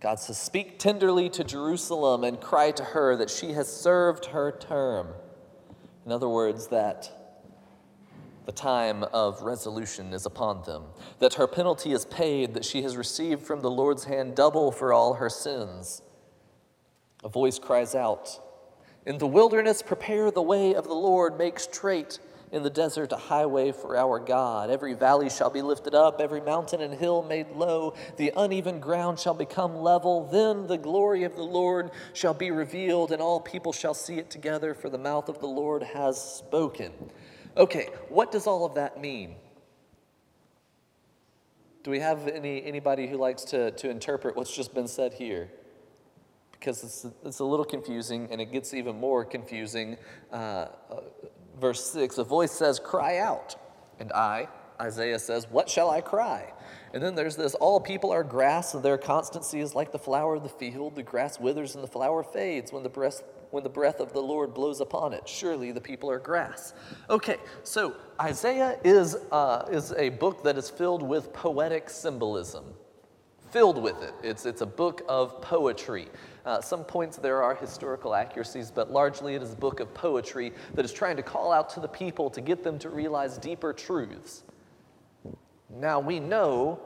God 0.00 0.18
says, 0.18 0.38
Speak 0.38 0.78
tenderly 0.78 1.28
to 1.28 1.44
Jerusalem 1.44 2.24
and 2.24 2.40
cry 2.40 2.70
to 2.70 2.82
her 2.82 3.14
that 3.16 3.28
she 3.28 3.52
has 3.52 3.70
served 3.70 4.24
her 4.24 4.56
term. 4.58 5.08
In 6.06 6.12
other 6.12 6.30
words, 6.30 6.68
that 6.68 7.12
the 8.46 8.52
time 8.52 9.04
of 9.12 9.42
resolution 9.42 10.14
is 10.14 10.24
upon 10.24 10.62
them, 10.62 10.84
that 11.18 11.34
her 11.34 11.46
penalty 11.46 11.92
is 11.92 12.06
paid, 12.06 12.54
that 12.54 12.64
she 12.64 12.80
has 12.84 12.96
received 12.96 13.42
from 13.42 13.60
the 13.60 13.70
Lord's 13.70 14.04
hand 14.04 14.34
double 14.34 14.72
for 14.72 14.94
all 14.94 15.12
her 15.12 15.28
sins. 15.28 16.00
A 17.22 17.28
voice 17.28 17.58
cries 17.58 17.94
out, 17.94 18.40
in 19.04 19.18
the 19.18 19.26
wilderness, 19.26 19.82
prepare 19.82 20.30
the 20.30 20.42
way 20.42 20.74
of 20.74 20.84
the 20.84 20.94
Lord, 20.94 21.36
make 21.36 21.58
straight 21.58 22.18
in 22.52 22.62
the 22.62 22.70
desert 22.70 23.10
a 23.12 23.16
highway 23.16 23.72
for 23.72 23.96
our 23.96 24.20
God. 24.20 24.70
Every 24.70 24.92
valley 24.92 25.30
shall 25.30 25.48
be 25.48 25.62
lifted 25.62 25.94
up, 25.94 26.20
every 26.20 26.40
mountain 26.40 26.82
and 26.82 26.92
hill 26.92 27.22
made 27.22 27.50
low. 27.52 27.94
The 28.18 28.32
uneven 28.36 28.78
ground 28.78 29.18
shall 29.18 29.34
become 29.34 29.76
level. 29.76 30.28
Then 30.30 30.66
the 30.66 30.76
glory 30.76 31.24
of 31.24 31.34
the 31.34 31.42
Lord 31.42 31.90
shall 32.12 32.34
be 32.34 32.50
revealed, 32.50 33.10
and 33.10 33.22
all 33.22 33.40
people 33.40 33.72
shall 33.72 33.94
see 33.94 34.18
it 34.18 34.30
together, 34.30 34.74
for 34.74 34.90
the 34.90 34.98
mouth 34.98 35.28
of 35.30 35.40
the 35.40 35.48
Lord 35.48 35.82
has 35.82 36.22
spoken. 36.22 36.92
Okay, 37.56 37.88
what 38.08 38.30
does 38.30 38.46
all 38.46 38.66
of 38.66 38.74
that 38.74 39.00
mean? 39.00 39.34
Do 41.82 41.90
we 41.90 41.98
have 42.00 42.28
any, 42.28 42.62
anybody 42.64 43.08
who 43.08 43.16
likes 43.16 43.42
to, 43.44 43.72
to 43.72 43.90
interpret 43.90 44.36
what's 44.36 44.54
just 44.54 44.74
been 44.74 44.86
said 44.86 45.14
here? 45.14 45.50
Because 46.62 46.84
it's, 46.84 47.06
it's 47.24 47.40
a 47.40 47.44
little 47.44 47.64
confusing 47.64 48.28
and 48.30 48.40
it 48.40 48.52
gets 48.52 48.72
even 48.72 48.96
more 48.98 49.24
confusing. 49.24 49.96
Uh, 50.32 50.36
uh, 50.36 50.68
verse 51.60 51.84
6 51.90 52.18
a 52.18 52.24
voice 52.24 52.52
says, 52.52 52.78
Cry 52.78 53.18
out. 53.18 53.56
And 53.98 54.12
I, 54.12 54.48
Isaiah 54.80 55.18
says, 55.18 55.48
What 55.50 55.68
shall 55.68 55.90
I 55.90 56.00
cry? 56.00 56.52
And 56.94 57.02
then 57.02 57.16
there's 57.16 57.36
this 57.36 57.54
all 57.54 57.80
people 57.80 58.12
are 58.12 58.22
grass, 58.22 58.74
and 58.74 58.82
their 58.82 58.98
constancy 58.98 59.60
is 59.60 59.74
like 59.74 59.90
the 59.90 59.98
flower 59.98 60.36
of 60.36 60.44
the 60.44 60.48
field. 60.48 60.94
The 60.94 61.02
grass 61.02 61.40
withers 61.40 61.74
and 61.74 61.82
the 61.82 61.88
flower 61.88 62.22
fades 62.22 62.72
when 62.72 62.84
the 62.84 62.88
breath, 62.88 63.24
when 63.50 63.64
the 63.64 63.70
breath 63.70 63.98
of 63.98 64.12
the 64.12 64.20
Lord 64.20 64.54
blows 64.54 64.80
upon 64.80 65.14
it. 65.14 65.28
Surely 65.28 65.72
the 65.72 65.80
people 65.80 66.10
are 66.10 66.20
grass. 66.20 66.74
Okay, 67.10 67.38
so 67.64 67.96
Isaiah 68.20 68.78
is, 68.84 69.16
uh, 69.32 69.66
is 69.72 69.92
a 69.94 70.10
book 70.10 70.44
that 70.44 70.56
is 70.56 70.70
filled 70.70 71.02
with 71.02 71.32
poetic 71.32 71.90
symbolism. 71.90 72.64
Filled 73.50 73.82
with 73.82 74.02
it. 74.02 74.14
It's, 74.22 74.46
it's 74.46 74.62
a 74.62 74.66
book 74.66 75.02
of 75.08 75.42
poetry. 75.42 76.08
Uh, 76.44 76.60
some 76.60 76.82
points 76.82 77.16
there 77.16 77.42
are 77.42 77.54
historical 77.54 78.14
accuracies, 78.14 78.70
but 78.70 78.90
largely 78.90 79.34
it 79.34 79.42
is 79.42 79.52
a 79.52 79.56
book 79.56 79.78
of 79.78 79.92
poetry 79.94 80.52
that 80.74 80.84
is 80.84 80.92
trying 80.92 81.16
to 81.16 81.22
call 81.22 81.52
out 81.52 81.70
to 81.70 81.80
the 81.80 81.88
people 81.88 82.28
to 82.30 82.40
get 82.40 82.64
them 82.64 82.78
to 82.80 82.88
realize 82.88 83.38
deeper 83.38 83.72
truths. 83.72 84.42
Now 85.70 86.00
we 86.00 86.18
know 86.18 86.80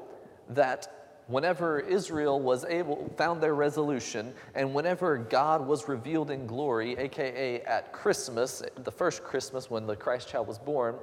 that 0.50 1.22
whenever 1.26 1.80
Israel 1.80 2.38
was 2.38 2.64
able 2.66 3.10
found 3.16 3.42
their 3.42 3.54
resolution 3.54 4.34
and 4.54 4.75
whenever 4.75 5.16
God 5.16 5.66
was 5.66 5.88
revealed 5.88 6.30
in 6.30 6.46
glory, 6.46 6.94
aka 6.98 7.62
at 7.62 7.92
Christmas, 7.92 8.62
the 8.84 8.92
first 8.92 9.25
Christmas 9.25 9.70
when 9.70 9.86
the 9.86 9.96
Christ 9.96 10.28
child 10.28 10.46
was 10.46 10.58
born, 10.58 10.96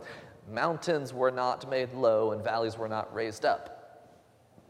mountains 0.51 1.11
were 1.11 1.31
not 1.31 1.67
made 1.69 1.91
low 1.93 2.33
and 2.33 2.43
valleys 2.43 2.77
were 2.77 2.87
not 2.87 3.13
raised 3.13 3.45
up. 3.45 3.79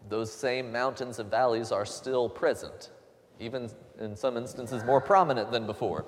Those 0.08 0.32
same 0.32 0.72
mountains 0.72 1.20
and 1.20 1.30
valleys 1.30 1.74
are 1.74 1.86
still 1.86 2.30
present 2.30 2.92
even 3.44 3.70
in 4.00 4.16
some 4.16 4.38
instances 4.38 4.84
more 4.84 5.02
prominent 5.02 5.52
than 5.52 5.66
before. 5.66 6.06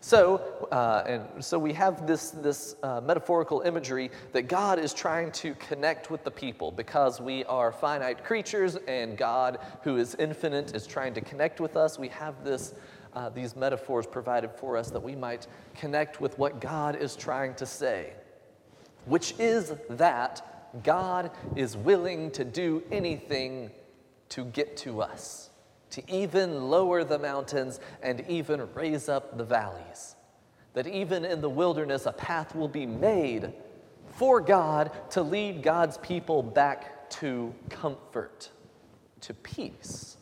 So, 0.00 0.68
uh, 0.70 1.02
and 1.06 1.44
so 1.44 1.58
we 1.58 1.72
have 1.72 2.06
this, 2.06 2.30
this 2.30 2.76
uh, 2.82 3.00
metaphorical 3.00 3.62
imagery 3.62 4.10
that 4.32 4.42
God 4.42 4.78
is 4.78 4.94
trying 4.94 5.32
to 5.32 5.54
connect 5.54 6.10
with 6.10 6.22
the 6.22 6.30
people 6.30 6.70
because 6.70 7.20
we 7.20 7.44
are 7.46 7.72
finite 7.72 8.22
creatures 8.22 8.76
and 8.86 9.16
God, 9.16 9.58
who 9.82 9.96
is 9.96 10.14
infinite, 10.16 10.76
is 10.76 10.86
trying 10.86 11.14
to 11.14 11.20
connect 11.20 11.60
with 11.60 11.76
us. 11.76 11.98
We 11.98 12.08
have 12.08 12.44
this, 12.44 12.74
uh, 13.14 13.30
these 13.30 13.56
metaphors 13.56 14.06
provided 14.06 14.52
for 14.52 14.76
us 14.76 14.90
that 14.90 15.02
we 15.02 15.16
might 15.16 15.48
connect 15.74 16.20
with 16.20 16.38
what 16.38 16.60
God 16.60 16.94
is 16.94 17.16
trying 17.16 17.54
to 17.54 17.66
say, 17.66 18.12
which 19.06 19.34
is 19.40 19.72
that 19.90 20.84
God 20.84 21.30
is 21.56 21.76
willing 21.76 22.30
to 22.32 22.44
do 22.44 22.82
anything 22.92 23.70
to 24.28 24.44
get 24.44 24.76
to 24.78 25.00
us 25.00 25.50
to 25.90 26.02
even 26.10 26.68
lower 26.68 27.04
the 27.04 27.18
mountains 27.18 27.80
and 28.02 28.24
even 28.28 28.68
raise 28.74 29.08
up 29.08 29.36
the 29.38 29.44
valleys. 29.44 30.16
That 30.74 30.86
even 30.86 31.24
in 31.24 31.40
the 31.40 31.48
wilderness, 31.48 32.06
a 32.06 32.12
path 32.12 32.54
will 32.54 32.68
be 32.68 32.86
made 32.86 33.52
for 34.16 34.40
God 34.40 34.90
to 35.10 35.22
lead 35.22 35.62
God's 35.62 35.98
people 35.98 36.42
back 36.42 37.08
to 37.10 37.54
comfort, 37.68 38.50
to 39.22 39.34
peace. 39.34 40.16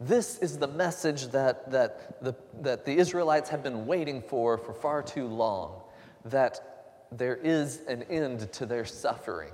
This 0.00 0.38
is 0.38 0.58
the 0.58 0.68
message 0.68 1.28
that, 1.28 1.70
that, 1.70 2.22
the, 2.22 2.34
that 2.62 2.84
the 2.84 2.96
Israelites 2.96 3.50
have 3.50 3.62
been 3.62 3.86
waiting 3.86 4.22
for 4.22 4.56
for 4.58 4.72
far 4.72 5.02
too 5.02 5.26
long 5.26 5.82
that 6.24 7.06
there 7.12 7.36
is 7.36 7.80
an 7.86 8.02
end 8.04 8.50
to 8.52 8.66
their 8.66 8.84
suffering 8.84 9.52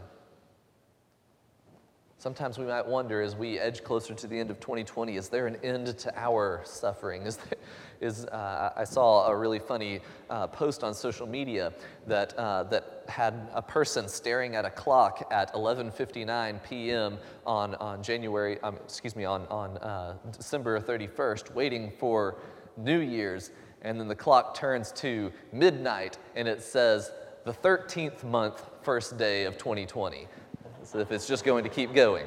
Sometimes 2.21 2.59
we 2.59 2.67
might 2.67 2.87
wonder 2.87 3.23
as 3.23 3.35
we 3.35 3.59
edge 3.59 3.83
closer 3.83 4.13
to 4.13 4.27
the 4.27 4.39
end 4.39 4.51
of 4.51 4.61
2020, 4.61 5.17
is 5.17 5.31
there 5.31 5.47
an 5.47 5.57
end 5.63 5.87
to 6.01 6.15
our 6.19 6.61
suffering? 6.65 7.23
Is, 7.23 7.37
there, 7.39 7.59
is 7.99 8.27
uh, 8.27 8.75
I 8.77 8.85
saw 8.85 9.29
a 9.29 9.35
really 9.35 9.59
funny 9.59 10.01
uh, 10.29 10.47
post 10.47 10.85
on 10.85 10.93
social 10.93 11.27
media 11.27 11.73
that, 12.07 12.35
uh, 12.35 12.65
that 12.65 13.05
had 13.09 13.49
a 13.55 13.63
person 13.63 14.07
staring 14.07 14.55
at 14.55 14.67
a 14.67 14.71
clock 14.71 15.29
at 15.33 15.51
11:59 15.55 16.63
p.m. 16.63 17.17
on, 17.47 17.75
on 17.77 18.03
January, 18.03 18.61
um, 18.61 18.77
excuse 18.85 19.17
me, 19.17 19.25
on, 19.25 19.47
on 19.47 19.79
uh, 19.79 20.19
December 20.31 20.79
31st, 20.79 21.55
waiting 21.55 21.91
for 21.99 22.37
New 22.77 23.01
Year's, 23.01 23.51
and 23.81 23.99
then 23.99 24.09
the 24.09 24.15
clock 24.15 24.55
turns 24.55 24.93
to 24.93 25.33
midnight, 25.53 26.19
and 26.37 26.47
it 26.47 26.63
says 26.63 27.13
the 27.47 27.55
13th 27.55 28.25
month, 28.25 28.63
first 28.83 29.17
day 29.17 29.45
of 29.45 29.57
2020 29.57 30.29
as 30.95 31.01
if 31.01 31.13
it's 31.13 31.27
just 31.27 31.45
going 31.45 31.63
to 31.65 31.71
keep 31.71 31.95
going. 31.95 32.27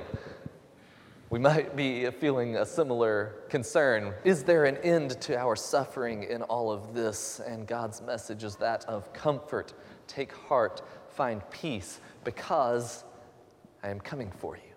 We 1.30 1.40
might 1.40 1.76
be 1.76 2.10
feeling 2.12 2.58
a 2.58 2.66
similar 2.66 3.34
concern. 3.50 4.14
Is 4.24 4.44
there 4.44 4.66
an 4.66 4.78
end 4.78 5.20
to 5.22 5.38
our 5.38 5.56
suffering 5.56 6.24
in 6.24 6.44
all 6.44 6.72
of 6.72 6.94
this? 6.94 7.42
And 7.46 7.68
God's 7.68 8.02
message 8.02 8.44
is 8.44 8.56
that 8.58 8.86
of 8.86 9.12
comfort. 9.14 9.74
Take 10.08 10.32
heart, 10.32 10.82
find 11.10 11.42
peace, 11.50 12.00
because 12.24 13.04
I 13.84 13.90
am 13.90 14.00
coming 14.00 14.32
for 14.32 14.56
you. 14.56 14.76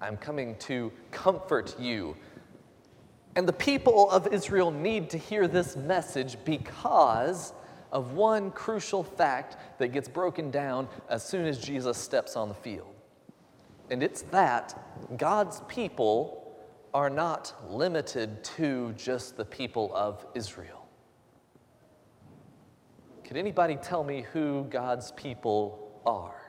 I'm 0.00 0.16
coming 0.16 0.56
to 0.60 0.90
comfort 1.10 1.78
you. 1.78 2.16
And 3.36 3.46
the 3.46 3.52
people 3.52 4.10
of 4.10 4.32
Israel 4.32 4.70
need 4.70 5.10
to 5.10 5.18
hear 5.18 5.46
this 5.46 5.76
message 5.76 6.36
because 6.44 7.52
of 7.92 8.14
one 8.14 8.50
crucial 8.50 9.04
fact 9.04 9.56
that 9.78 9.92
gets 9.92 10.08
broken 10.08 10.50
down 10.50 10.88
as 11.08 11.22
soon 11.24 11.46
as 11.46 11.58
Jesus 11.58 11.96
steps 11.96 12.36
on 12.36 12.48
the 12.48 12.54
field. 12.54 12.93
And 13.90 14.02
it's 14.02 14.22
that 14.22 14.78
God's 15.16 15.60
people 15.68 16.56
are 16.92 17.10
not 17.10 17.52
limited 17.68 18.42
to 18.44 18.92
just 18.96 19.36
the 19.36 19.44
people 19.44 19.90
of 19.94 20.24
Israel. 20.34 20.86
Could 23.24 23.36
anybody 23.36 23.76
tell 23.76 24.04
me 24.04 24.24
who 24.32 24.64
God's 24.70 25.12
people 25.12 26.00
are? 26.06 26.40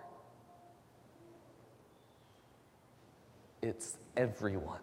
It's 3.61 3.97
everyone. 4.15 4.81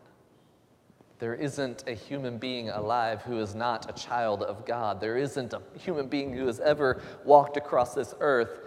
There 1.20 1.34
isn't 1.34 1.84
a 1.86 1.92
human 1.92 2.38
being 2.38 2.70
alive 2.70 3.22
who 3.22 3.38
is 3.38 3.54
not 3.54 3.88
a 3.88 3.92
child 3.92 4.42
of 4.42 4.66
God. 4.66 5.00
There 5.00 5.16
isn't 5.16 5.52
a 5.52 5.62
human 5.78 6.08
being 6.08 6.32
who 6.32 6.46
has 6.46 6.58
ever 6.58 7.00
walked 7.24 7.56
across 7.56 7.94
this 7.94 8.12
earth 8.18 8.58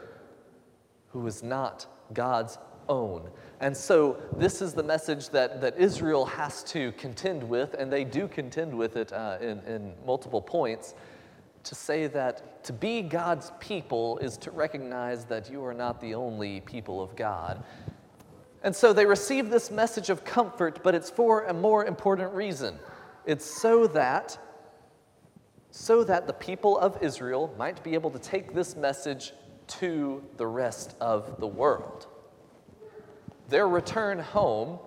who 1.09 1.27
is 1.27 1.43
not 1.43 1.85
God's 2.13 2.57
own. 2.89 3.29
And 3.59 3.75
so, 3.75 4.17
this 4.35 4.61
is 4.61 4.73
the 4.73 4.83
message 4.83 5.29
that, 5.29 5.61
that 5.61 5.77
Israel 5.77 6.25
has 6.25 6.63
to 6.65 6.91
contend 6.93 7.41
with, 7.41 7.73
and 7.73 7.91
they 7.91 8.03
do 8.03 8.27
contend 8.27 8.77
with 8.77 8.97
it 8.97 9.13
uh, 9.13 9.37
in, 9.39 9.59
in 9.61 9.93
multiple 10.05 10.41
points 10.41 10.93
to 11.63 11.75
say 11.75 12.07
that 12.07 12.63
to 12.65 12.73
be 12.73 13.01
God's 13.01 13.51
people 13.59 14.17
is 14.19 14.37
to 14.37 14.51
recognize 14.51 15.25
that 15.25 15.49
you 15.49 15.63
are 15.65 15.73
not 15.73 15.99
the 15.99 16.15
only 16.15 16.61
people 16.61 17.01
of 17.01 17.15
God. 17.15 17.63
And 18.63 18.75
so 18.75 18.93
they 18.93 19.05
receive 19.05 19.49
this 19.49 19.69
message 19.69 20.09
of 20.09 20.23
comfort, 20.23 20.81
but 20.83 20.95
it's 20.95 21.09
for 21.09 21.45
a 21.45 21.53
more 21.53 21.85
important 21.85 22.33
reason. 22.33 22.79
It's 23.25 23.45
so 23.45 23.87
that 23.87 24.37
so 25.71 26.05
that 26.05 26.25
the 26.25 26.33
people 26.33 26.77
of 26.77 26.97
Israel 27.03 27.53
might 27.57 27.83
be 27.83 27.95
able 27.95 28.09
to 28.09 28.19
take 28.19 28.53
this 28.53 28.77
message 28.77 29.33
to 29.67 30.23
the 30.37 30.47
rest 30.47 30.95
of 31.01 31.37
the 31.41 31.47
world. 31.47 32.07
Their 33.47 33.67
return 33.67 34.19
home 34.19 34.79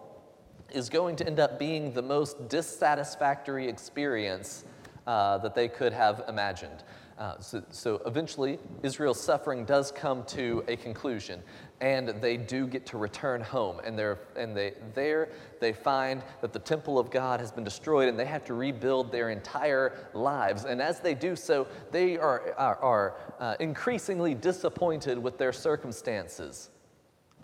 is 0.71 0.89
going 0.89 1.17
to 1.17 1.27
end 1.27 1.39
up 1.39 1.59
being 1.59 1.93
the 1.93 2.03
most 2.03 2.49
dissatisfactory 2.49 3.69
experience 3.69 4.65
uh, 5.07 5.39
that 5.39 5.55
they 5.55 5.69
could 5.69 5.93
have 5.93 6.25
imagined. 6.29 6.83
Uh, 7.19 7.37
so, 7.41 7.63
so, 7.71 8.01
eventually, 8.07 8.61
Israel's 8.85 9.21
suffering 9.21 9.65
does 9.65 9.91
come 9.91 10.23
to 10.25 10.63
a 10.69 10.77
conclusion, 10.77 11.43
and 11.81 12.09
they 12.21 12.37
do 12.37 12.67
get 12.69 12.87
to 12.87 12.97
return 12.97 13.41
home. 13.41 13.81
And, 13.85 13.99
and 14.37 14.57
they, 14.57 14.75
there 14.95 15.31
they 15.61 15.73
find 15.73 16.23
that 16.43 16.53
the 16.53 16.61
temple 16.61 16.97
of 16.97 17.11
God 17.11 17.41
has 17.41 17.51
been 17.51 17.65
destroyed, 17.65 18.09
and 18.09 18.17
they 18.17 18.25
have 18.25 18.45
to 18.45 18.55
rebuild 18.55 19.11
their 19.11 19.31
entire 19.31 20.09
lives. 20.15 20.65
And 20.65 20.81
as 20.81 21.01
they 21.01 21.15
do 21.15 21.35
so, 21.35 21.67
they 21.91 22.19
are, 22.19 22.55
are, 22.57 22.77
are 22.77 23.17
uh, 23.41 23.57
increasingly 23.59 24.35
disappointed 24.35 25.19
with 25.19 25.39
their 25.39 25.53
circumstances. 25.53 26.71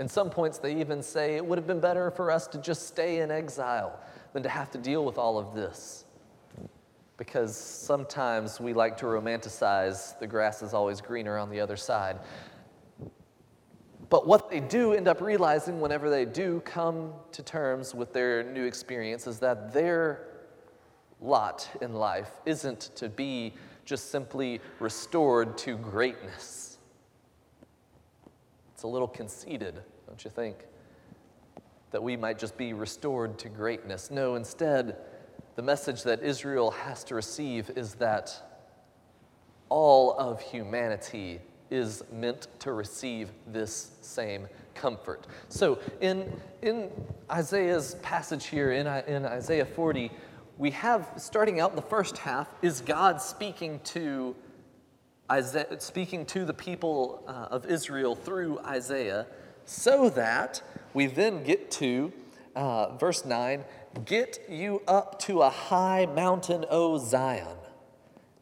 In 0.01 0.09
some 0.09 0.29
points, 0.29 0.59
they 0.59 0.75
even 0.81 1.03
say 1.03 1.37
it 1.37 1.47
would 1.47 1.59
have 1.59 1.67
been 1.67 1.81
better 1.81 2.11
for 2.11 2.31
us 2.31 2.47
to 2.49 2.59
just 2.59 2.89
stay 2.89 3.21
in 3.21 3.31
exile 3.31 4.01
than 4.33 4.43
to 4.43 4.49
have 4.49 4.71
to 4.73 4.79
deal 4.79 5.05
with 5.05 5.19
all 5.19 5.39
of 5.39 5.55
this 5.55 6.05
because 7.17 7.57
sometimes 7.57 8.61
we 8.61 8.73
like 8.73 8.97
to 8.97 9.07
romanticize 9.07 10.19
the 10.19 10.27
grass 10.27 10.63
is 10.63 10.75
always 10.75 11.01
greener 11.01 11.39
on 11.39 11.49
the 11.49 11.61
other 11.61 11.77
side. 11.77 12.19
But 14.11 14.27
what 14.27 14.51
they 14.51 14.61
do 14.61 14.93
end 14.93 15.09
up 15.09 15.21
realizing 15.21 15.81
whenever 15.81 16.11
they 16.11 16.25
do 16.25 16.61
come 16.65 17.13
to 17.33 17.43
terms 17.43 17.95
with 17.95 18.13
their 18.13 18.43
new 18.43 18.65
experience 18.65 19.27
is 19.27 19.39
that 19.41 19.73
their 19.73 20.27
lot 21.21 21.69
in 21.81 21.95
life 21.95 22.31
isn't 22.45 22.91
to 22.97 23.09
be 23.09 23.55
just 23.85 24.11
simply 24.11 24.61
restored 24.81 25.57
to 25.59 25.77
greatness. 25.77 26.74
A 28.85 28.87
little 28.87 29.09
conceited, 29.09 29.81
don't 30.07 30.23
you 30.23 30.31
think? 30.31 30.57
That 31.91 32.03
we 32.03 32.17
might 32.17 32.38
just 32.38 32.57
be 32.57 32.75
restored 32.75 33.38
to 33.38 33.49
greatness. 33.49 34.11
No, 34.11 34.35
instead, 34.35 34.97
the 35.57 35.62
message 35.62 36.03
that 36.03 36.23
Israel 36.23 36.71
has 36.71 37.03
to 37.05 37.14
receive 37.14 37.71
is 37.76 37.95
that 37.95 38.38
all 39.71 40.12
of 40.19 40.41
humanity 40.41 41.41
is 41.71 42.05
meant 42.12 42.47
to 42.61 42.73
receive 42.73 43.31
this 43.47 43.93
same 44.03 44.47
comfort. 44.75 45.26
So, 45.49 45.79
in, 46.00 46.31
in 46.61 46.91
Isaiah's 47.31 47.95
passage 48.03 48.47
here, 48.47 48.73
in, 48.73 48.87
in 48.87 49.25
Isaiah 49.25 49.64
40, 49.64 50.11
we 50.59 50.71
have, 50.73 51.11
starting 51.17 51.59
out 51.59 51.75
the 51.75 51.83
first 51.83 52.19
half, 52.19 52.49
is 52.62 52.81
God 52.81 53.21
speaking 53.21 53.81
to 53.85 54.37
Isaiah, 55.31 55.81
speaking 55.81 56.26
to 56.26 56.45
the 56.45 56.54
people 56.54 57.25
uh, 57.26 57.49
of 57.50 57.66
Israel 57.66 58.14
through 58.14 58.59
Isaiah, 58.61 59.26
so 59.64 60.11
that 60.11 60.62
we 60.93 61.07
then 61.07 61.43
get 61.45 61.71
to 61.73 62.12
uh, 62.54 62.97
verse 62.97 63.25
9 63.25 63.64
Get 64.04 64.40
you 64.49 64.83
up 64.88 65.21
to 65.21 65.43
a 65.43 65.50
high 65.50 66.07
mountain, 66.07 66.64
O 66.69 66.99
Zion, 66.99 67.57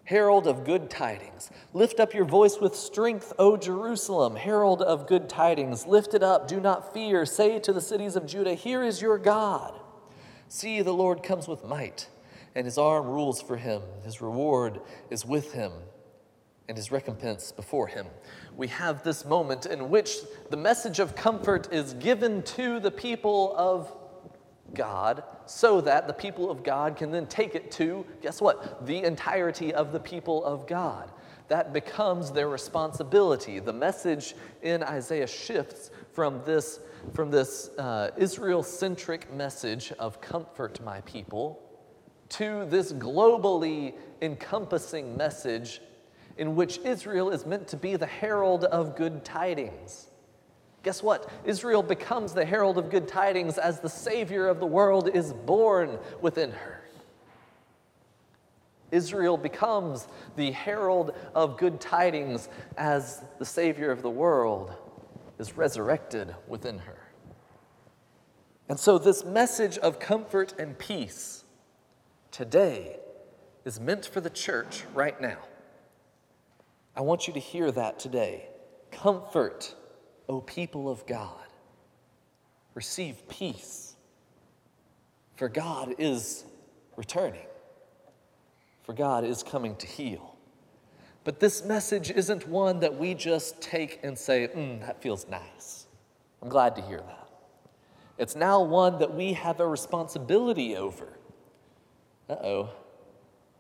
herald 0.05 0.47
of 0.47 0.65
good 0.65 0.89
tidings. 0.89 1.51
Lift 1.75 2.01
up 2.01 2.15
your 2.15 2.25
voice 2.25 2.59
with 2.59 2.75
strength, 2.75 3.35
O 3.39 3.59
Jerusalem, 3.59 4.37
herald 4.37 4.81
of 4.81 5.07
good 5.07 5.29
tidings. 5.29 5.87
Lift 5.87 6.15
it 6.15 6.23
up, 6.23 6.49
do 6.49 6.59
not 6.59 6.95
fear. 6.95 7.27
Say 7.27 7.59
to 7.59 7.73
the 7.73 7.83
cities 7.83 8.17
of 8.17 8.27
Judah, 8.27 8.55
Here 8.55 8.83
is 8.83 9.03
your 9.03 9.19
God. 9.19 9.79
See, 10.49 10.81
the 10.81 10.93
Lord 10.93 11.23
comes 11.23 11.47
with 11.47 11.65
might, 11.65 12.09
and 12.55 12.65
his 12.65 12.79
arm 12.79 13.07
rules 13.07 13.43
for 13.43 13.57
him. 13.57 13.83
His 14.05 14.23
reward 14.23 14.81
is 15.11 15.25
with 15.25 15.53
him, 15.53 15.73
and 16.69 16.77
his 16.77 16.93
recompense 16.93 17.53
before 17.53 17.87
him. 17.87 18.07
We 18.57 18.69
have 18.69 19.03
this 19.03 19.25
moment 19.25 19.67
in 19.67 19.91
which 19.91 20.17
the 20.51 20.57
message 20.57 21.01
of 21.01 21.15
comfort 21.17 21.73
is 21.73 21.95
given 21.95 22.43
to 22.43 22.81
the 22.81 22.91
people 22.91 23.55
of 23.57 23.93
God 24.75 25.25
so 25.47 25.81
that 25.83 26.07
the 26.07 26.13
people 26.13 26.51
of 26.51 26.63
God 26.63 26.97
can 26.97 27.11
then 27.11 27.27
take 27.27 27.55
it 27.55 27.71
to, 27.73 28.07
guess 28.23 28.41
what? 28.41 28.87
The 28.87 29.03
entirety 29.03 29.75
of 29.75 29.93
the 29.93 30.01
people 30.01 30.45
of 30.45 30.67
God. 30.67 31.11
That 31.49 31.73
becomes 31.73 32.31
their 32.31 32.49
responsibility. 32.49 33.59
The 33.59 33.73
message 33.73 34.35
in 34.63 34.83
Isaiah 34.83 35.27
shifts 35.27 35.91
from 36.13 36.41
this, 36.45 36.81
from 37.13 37.31
this 37.31 37.71
uh, 37.77 38.11
Israel 38.17 38.63
centric 38.63 39.33
message 39.35 39.93
of 39.99 40.21
comfort 40.21 40.83
my 40.83 41.01
people 41.03 41.61
to 42.31 42.65
this 42.71 42.93
globally 42.95 43.95
encompassing 44.23 45.15
message 45.17 45.83
in 46.37 46.57
which 46.57 46.79
Israel 46.85 47.31
is 47.31 47.47
meant 47.47 47.69
to 47.69 47.77
be 47.77 47.97
the 47.97 48.07
herald 48.07 48.65
of 48.65 48.97
good 48.97 49.25
tidings. 49.25 50.09
Guess 50.83 51.03
what? 51.03 51.31
Israel 51.45 51.83
becomes 51.83 52.33
the 52.33 52.45
herald 52.45 52.77
of 52.77 52.91
good 52.91 53.07
tidings 53.07 53.59
as 53.59 53.81
the 53.81 53.89
Savior 53.89 54.49
of 54.49 54.59
the 54.59 54.67
world 54.67 55.09
is 55.09 55.33
born 55.33 55.99
within 56.21 56.51
her. 56.51 56.83
Israel 58.91 59.39
becomes 59.39 60.07
the 60.37 60.51
herald 60.51 61.15
of 61.35 61.57
good 61.57 61.81
tidings 61.81 62.49
as 62.77 63.23
the 63.39 63.45
Savior 63.45 63.91
of 63.91 64.03
the 64.03 64.11
world 64.11 64.75
is 65.39 65.57
resurrected 65.57 66.35
within 66.47 66.79
her. 66.81 66.99
And 68.69 68.79
so, 68.79 68.99
this 68.99 69.25
message 69.25 69.79
of 69.79 69.99
comfort 69.99 70.55
and 70.59 70.79
peace 70.79 71.45
today 72.31 72.99
is 73.65 73.81
meant 73.81 74.07
for 74.07 74.21
the 74.21 74.31
church 74.31 74.85
right 74.95 75.21
now. 75.21 75.39
I 76.95 77.01
want 77.01 77.27
you 77.27 77.33
to 77.35 77.41
hear 77.41 77.71
that 77.73 77.99
today. 77.99 78.49
Comfort 78.91 79.75
O 80.29 80.41
people 80.41 80.89
of 80.89 81.07
God, 81.07 81.47
receive 82.75 83.29
peace, 83.29 83.97
for 85.37 85.49
God 85.49 85.95
is 85.99 86.45
returning, 86.97 87.47
for 88.83 88.93
God 88.93 89.25
is 89.25 89.43
coming 89.43 89.77
to 89.77 89.87
heal. 89.87 90.37
But 91.25 91.39
this 91.39 91.65
message 91.65 92.11
isn't 92.11 92.49
one 92.49 92.81
that 92.81 92.97
we 92.97 93.15
just 93.15 93.61
take 93.61 94.01
and 94.03 94.19
say, 94.19 94.49
mm, 94.49 94.81
that 94.81 95.01
feels 95.03 95.27
nice. 95.29 95.87
I'm 96.41 96.49
glad 96.49 96.75
to 96.77 96.83
hear 96.83 96.99
that. 96.99 97.29
It's 98.19 98.35
now 98.35 98.63
one 98.63 98.99
that 98.99 99.15
we 99.15 99.33
have 99.35 99.61
a 99.61 99.67
responsibility 99.67 100.77
over. 100.77 101.19
Uh 102.29 102.37
oh, 102.43 102.71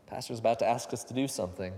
Pastor's 0.06 0.38
about 0.38 0.58
to 0.60 0.66
ask 0.66 0.92
us 0.92 1.04
to 1.04 1.14
do 1.14 1.28
something. 1.28 1.72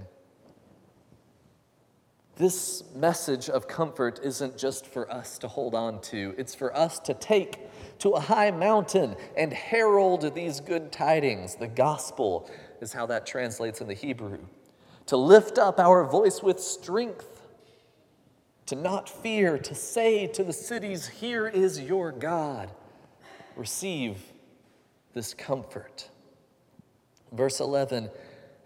This 2.36 2.82
message 2.96 3.48
of 3.48 3.68
comfort 3.68 4.18
isn't 4.22 4.58
just 4.58 4.86
for 4.86 5.10
us 5.10 5.38
to 5.38 5.48
hold 5.48 5.74
on 5.74 6.00
to, 6.02 6.34
it's 6.36 6.54
for 6.54 6.76
us 6.76 6.98
to 7.00 7.14
take 7.14 7.58
to 8.00 8.10
a 8.10 8.20
high 8.20 8.50
mountain 8.50 9.14
and 9.36 9.52
herald 9.52 10.34
these 10.34 10.58
good 10.58 10.90
tidings. 10.90 11.54
The 11.54 11.68
gospel 11.68 12.50
is 12.80 12.92
how 12.92 13.06
that 13.06 13.24
translates 13.24 13.80
in 13.80 13.86
the 13.86 13.94
Hebrew. 13.94 14.40
To 15.06 15.16
lift 15.16 15.58
up 15.58 15.78
our 15.78 16.04
voice 16.04 16.42
with 16.42 16.58
strength, 16.58 17.42
to 18.66 18.74
not 18.74 19.08
fear, 19.08 19.56
to 19.58 19.74
say 19.74 20.26
to 20.28 20.42
the 20.42 20.52
cities, 20.52 21.06
Here 21.06 21.46
is 21.46 21.80
your 21.80 22.10
God. 22.10 22.70
Receive 23.54 24.18
this 25.12 25.34
comfort. 25.34 26.08
Verse 27.32 27.60
11 27.60 28.10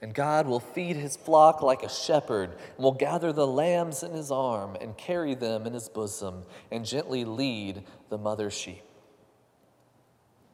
and 0.01 0.15
God 0.15 0.47
will 0.47 0.61
feed 0.61 0.97
his 0.97 1.17
flock 1.17 1.63
like 1.63 1.83
a 1.83 1.89
shepherd, 1.89 2.51
and 2.51 2.85
will 2.85 2.93
gather 2.93 3.33
the 3.33 3.47
lambs 3.47 4.03
in 4.03 4.13
his 4.13 4.31
arm, 4.31 4.77
and 4.81 4.97
carry 4.97 5.35
them 5.35 5.67
in 5.67 5.75
his 5.75 5.89
bosom, 5.89 6.45
and 6.71 6.85
gently 6.85 7.25
lead 7.25 7.83
the 8.09 8.19
mother 8.19 8.51
sheep. 8.51 8.83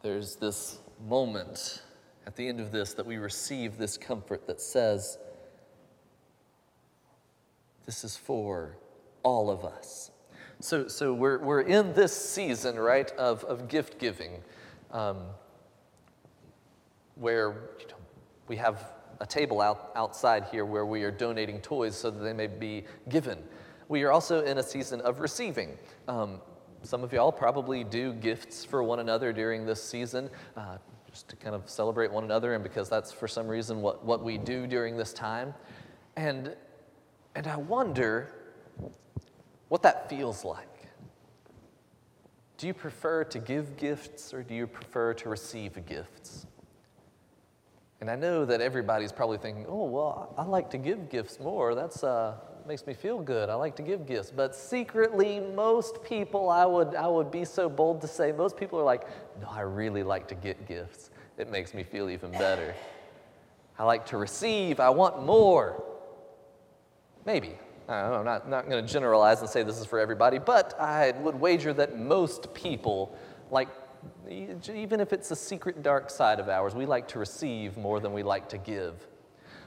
There's 0.03 0.37
this 0.37 0.79
moment 1.07 1.83
at 2.27 2.37
the 2.37 2.49
end 2.49 2.61
of 2.61 2.73
this 2.73 2.95
that 2.95 3.07
we 3.07 3.19
receive 3.19 3.77
this 3.77 3.99
comfort 3.99 4.47
that 4.47 4.61
says, 4.61 5.19
This 7.85 8.03
is 8.05 8.17
for 8.17 8.77
all 9.23 9.51
of 9.51 9.65
us. 9.65 10.11
So, 10.61 10.89
so 10.89 11.13
we're, 11.13 11.39
we're 11.39 11.61
in 11.61 11.93
this 11.93 12.15
season, 12.17 12.79
right, 12.79 13.11
of, 13.13 13.45
of 13.45 13.69
gift 13.69 13.99
giving, 13.99 14.43
um, 14.91 15.19
where 17.17 17.51
you 17.79 17.87
know, 17.89 17.97
we 18.49 18.57
have 18.57 18.94
a 19.21 19.27
table 19.27 19.61
out, 19.61 19.93
outside 19.97 20.45
here 20.51 20.65
where 20.65 20.87
we 20.87 21.03
are 21.03 21.11
donating 21.11 21.61
toys 21.61 21.97
so 21.97 22.11
that 22.11 22.23
they 22.23 22.33
may 22.33 22.47
be 22.47 22.85
given. 23.09 23.39
We 23.89 24.03
are 24.03 24.13
also 24.13 24.45
in 24.45 24.59
a 24.59 24.63
season 24.63 25.01
of 25.03 25.21
receiving. 25.21 25.77
Um, 26.09 26.41
some 26.83 27.03
of 27.03 27.13
y'all 27.13 27.33
probably 27.33 27.85
do 27.85 28.13
gifts 28.13 28.65
for 28.65 28.83
one 28.83 29.01
another 29.01 29.33
during 29.33 29.67
this 29.67 29.83
season, 29.83 30.31
uh, 30.57 30.79
just 31.11 31.29
to 31.29 31.37
kind 31.37 31.55
of 31.55 31.69
celebrate 31.69 32.13
one 32.13 32.25
another, 32.25 32.55
and 32.55 32.63
because 32.63 32.89
that's 32.89 33.13
for 33.13 33.29
some 33.29 33.49
reason 33.49 33.81
what, 33.81 34.05
what 34.05 34.23
we 34.23 34.39
do 34.39 34.67
during 34.67 34.97
this 34.97 35.13
time. 35.13 35.55
And, 36.17 36.55
and 37.35 37.47
I 37.47 37.57
wonder 37.57 38.35
what 39.69 39.83
that 39.83 40.09
feels 40.09 40.45
like. 40.45 40.69
Do 42.57 42.67
you 42.67 42.75
prefer 42.75 43.25
to 43.25 43.39
give 43.39 43.77
gifts 43.77 44.33
or 44.33 44.43
do 44.43 44.55
you 44.55 44.67
prefer 44.67 45.15
to 45.15 45.29
receive 45.29 45.85
gifts? 45.87 46.47
And 48.05 48.11
I 48.11 48.17
know 48.17 48.45
that 48.45 48.61
everybody's 48.61 49.13
probably 49.13 49.39
thinking, 49.39 49.65
oh, 49.67 49.85
well, 49.85 50.35
I 50.37 50.45
like 50.45 50.69
to 50.73 50.77
give 50.77 51.09
gifts 51.09 51.41
more. 51.41 51.75
That's 51.75 52.05
uh, 52.05 52.35
makes 52.69 52.87
me 52.87 52.93
feel 52.93 53.19
good. 53.19 53.49
I 53.49 53.55
like 53.55 53.75
to 53.77 53.83
give 53.83 54.05
gifts. 54.05 54.31
But 54.31 54.55
secretly, 54.55 55.41
most 55.41 56.05
people, 56.05 56.51
I 56.51 56.67
would, 56.67 56.95
I 56.97 57.07
would 57.07 57.31
be 57.31 57.47
so 57.47 57.67
bold 57.71 58.03
to 58.03 58.07
say, 58.07 58.31
most 58.31 58.59
people 58.59 58.79
are 58.79 58.85
like, 58.85 59.09
no, 59.41 59.49
I 59.49 59.63
really 59.63 60.03
like 60.03 60.29
to 60.29 60.35
get 60.35 60.69
gifts. 60.69 61.13
It 61.39 61.51
makes 61.51 61.73
me 61.73 61.83
feel 61.83 62.11
even 62.11 62.31
better. 62.33 62.75
I 63.79 63.85
like 63.85 64.05
to 64.09 64.19
receive. 64.19 64.81
I 64.81 64.91
want 64.91 65.25
more. 65.25 65.83
Maybe. 67.25 67.55
I 67.89 68.03
don't 68.03 68.11
know, 68.11 68.19
I'm 68.19 68.25
not, 68.27 68.51
not 68.51 68.69
going 68.69 68.85
to 68.85 68.93
generalize 68.93 69.41
and 69.41 69.49
say 69.49 69.63
this 69.63 69.79
is 69.79 69.87
for 69.87 69.99
everybody, 69.99 70.39
but 70.39 70.79
I 70.79 71.13
would 71.23 71.41
wager 71.41 71.73
that 71.73 71.99
most 71.99 72.53
people 72.53 73.17
like, 73.51 73.71
even 74.29 75.01
if 75.01 75.13
it's 75.13 75.31
a 75.31 75.37
secret 75.37 75.83
dark 75.83 76.11
side 76.11 76.41
of 76.41 76.49
ours, 76.49 76.75
we 76.75 76.87
like 76.87 77.09
to 77.09 77.19
receive 77.19 77.77
more 77.77 78.01
than 78.01 78.13
we 78.13 78.23
like 78.23 78.49
to 78.51 78.59
give. 78.59 79.07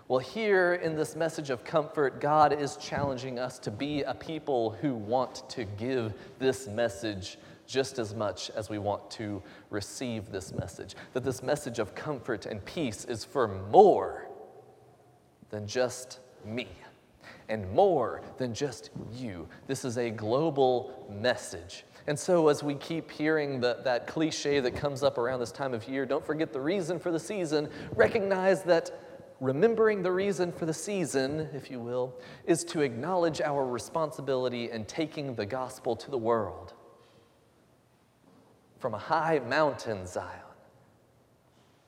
Well, 0.08 0.20
here 0.20 0.76
in 0.76 0.96
this 0.96 1.16
message 1.16 1.50
of 1.50 1.66
comfort, 1.66 2.22
God 2.22 2.54
is 2.54 2.78
challenging 2.78 3.40
us 3.40 3.60
to 3.60 3.72
be 3.72 4.04
a 4.04 4.14
people 4.14 4.72
who 4.82 4.96
want 4.96 5.50
to 5.50 5.66
give 5.66 6.14
this 6.40 6.68
message 6.68 7.38
just 7.68 8.00
as 8.00 8.16
much 8.16 8.50
as 8.52 8.70
we 8.70 8.78
want 8.78 9.12
to 9.12 9.44
receive 9.70 10.32
this 10.32 10.54
message. 10.54 10.96
That 11.12 11.26
this 11.26 11.44
message 11.44 11.80
of 11.80 11.94
comfort 11.94 12.46
and 12.46 12.64
peace 12.64 13.04
is 13.04 13.26
for 13.26 13.50
more 13.70 14.30
than 15.50 15.68
just 15.68 16.20
me 16.46 16.68
and 17.50 17.70
more 17.72 18.22
than 18.38 18.54
just 18.54 18.90
you. 19.14 19.48
This 19.68 19.84
is 19.84 19.98
a 19.98 20.10
global 20.10 21.06
message. 21.10 21.84
And 22.08 22.18
so, 22.18 22.48
as 22.48 22.64
we 22.64 22.76
keep 22.76 23.12
hearing 23.12 23.60
the, 23.60 23.80
that 23.84 24.08
cliche 24.08 24.62
that 24.62 24.76
comes 24.76 25.04
up 25.04 25.18
around 25.18 25.42
this 25.42 25.52
time 25.52 25.74
of 25.74 25.88
year, 25.90 26.06
don't 26.06 26.26
forget 26.26 26.54
the 26.54 26.62
reason 26.62 27.00
for 27.00 27.12
the 27.12 27.20
season. 27.20 27.70
Recognize 27.96 28.64
that 28.64 28.92
remembering 29.42 30.02
the 30.02 30.12
reason 30.12 30.54
for 30.54 30.66
the 30.66 30.74
season, 30.74 31.50
if 31.54 31.70
you 31.70 31.82
will, 31.82 32.16
is 32.46 32.64
to 32.64 32.80
acknowledge 32.80 33.42
our 33.42 33.66
responsibility 33.66 34.72
in 34.72 34.86
taking 34.86 35.36
the 35.36 35.46
gospel 35.46 35.98
to 35.98 36.10
the 36.10 36.18
world. 36.18 36.74
From 38.80 38.94
a 38.94 39.00
high 39.00 39.40
mountain, 39.40 40.08
Zion, 40.08 40.40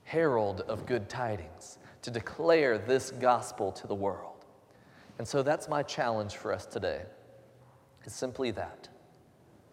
herald 0.03 0.61
of 0.61 0.85
good 0.85 1.07
tidings, 1.07 1.77
to 2.01 2.11
declare 2.11 2.77
this 2.77 3.11
gospel 3.11 3.71
to 3.71 3.87
the 3.87 3.95
world. 3.95 4.45
And 5.17 5.25
so 5.25 5.43
that's 5.43 5.69
my 5.69 5.81
challenge 5.81 6.35
for 6.35 6.51
us 6.51 6.65
today. 6.65 7.03
Is 8.05 8.13
simply 8.13 8.51
that 8.51 8.89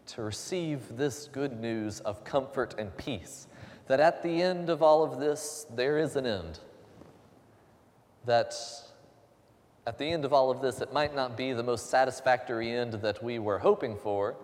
to 0.07 0.23
receive 0.23 0.97
this 0.97 1.29
good 1.33 1.61
news 1.61 2.01
of 2.01 2.25
comfort 2.25 2.75
and 2.79 2.97
peace, 2.97 3.47
that 3.87 4.01
at 4.01 4.23
the 4.23 4.43
end 4.43 4.71
of 4.71 4.83
all 4.83 5.03
of 5.03 5.19
this, 5.21 5.67
there 5.75 5.99
is 5.99 6.17
an 6.17 6.27
end. 6.27 6.59
That 8.25 8.55
at 9.87 9.99
the 9.99 10.05
end 10.05 10.25
of 10.25 10.33
all 10.33 10.51
of 10.51 10.61
this, 10.61 10.81
it 10.81 10.93
might 10.93 11.15
not 11.15 11.37
be 11.37 11.53
the 11.53 11.63
most 11.63 11.91
satisfactory 11.91 12.73
end 12.73 12.95
that 12.95 13.23
we 13.23 13.39
were 13.39 13.59
hoping 13.59 13.97
for, 13.97 14.37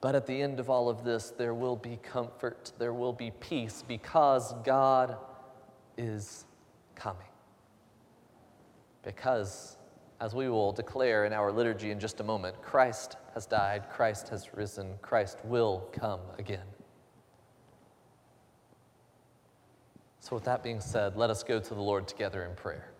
but 0.00 0.16
at 0.16 0.26
the 0.26 0.42
end 0.42 0.58
of 0.58 0.68
all 0.68 0.88
of 0.88 1.04
this, 1.04 1.30
there 1.30 1.54
will 1.54 1.76
be 1.76 1.98
comfort, 2.02 2.72
there 2.78 2.92
will 2.92 3.12
be 3.12 3.30
peace, 3.38 3.84
because 3.86 4.52
God 4.64 5.16
is 5.96 6.44
coming. 6.96 7.26
Because 9.04 9.76
as 10.22 10.36
we 10.36 10.48
will 10.48 10.70
declare 10.70 11.24
in 11.24 11.32
our 11.32 11.50
liturgy 11.50 11.90
in 11.90 11.98
just 11.98 12.20
a 12.20 12.22
moment, 12.22 12.54
Christ 12.62 13.16
has 13.34 13.44
died, 13.44 13.90
Christ 13.90 14.28
has 14.28 14.54
risen, 14.54 14.94
Christ 15.02 15.38
will 15.42 15.88
come 15.90 16.20
again. 16.38 16.66
So, 20.20 20.36
with 20.36 20.44
that 20.44 20.62
being 20.62 20.80
said, 20.80 21.16
let 21.16 21.28
us 21.28 21.42
go 21.42 21.58
to 21.58 21.74
the 21.74 21.82
Lord 21.82 22.06
together 22.06 22.44
in 22.44 22.54
prayer. 22.54 22.91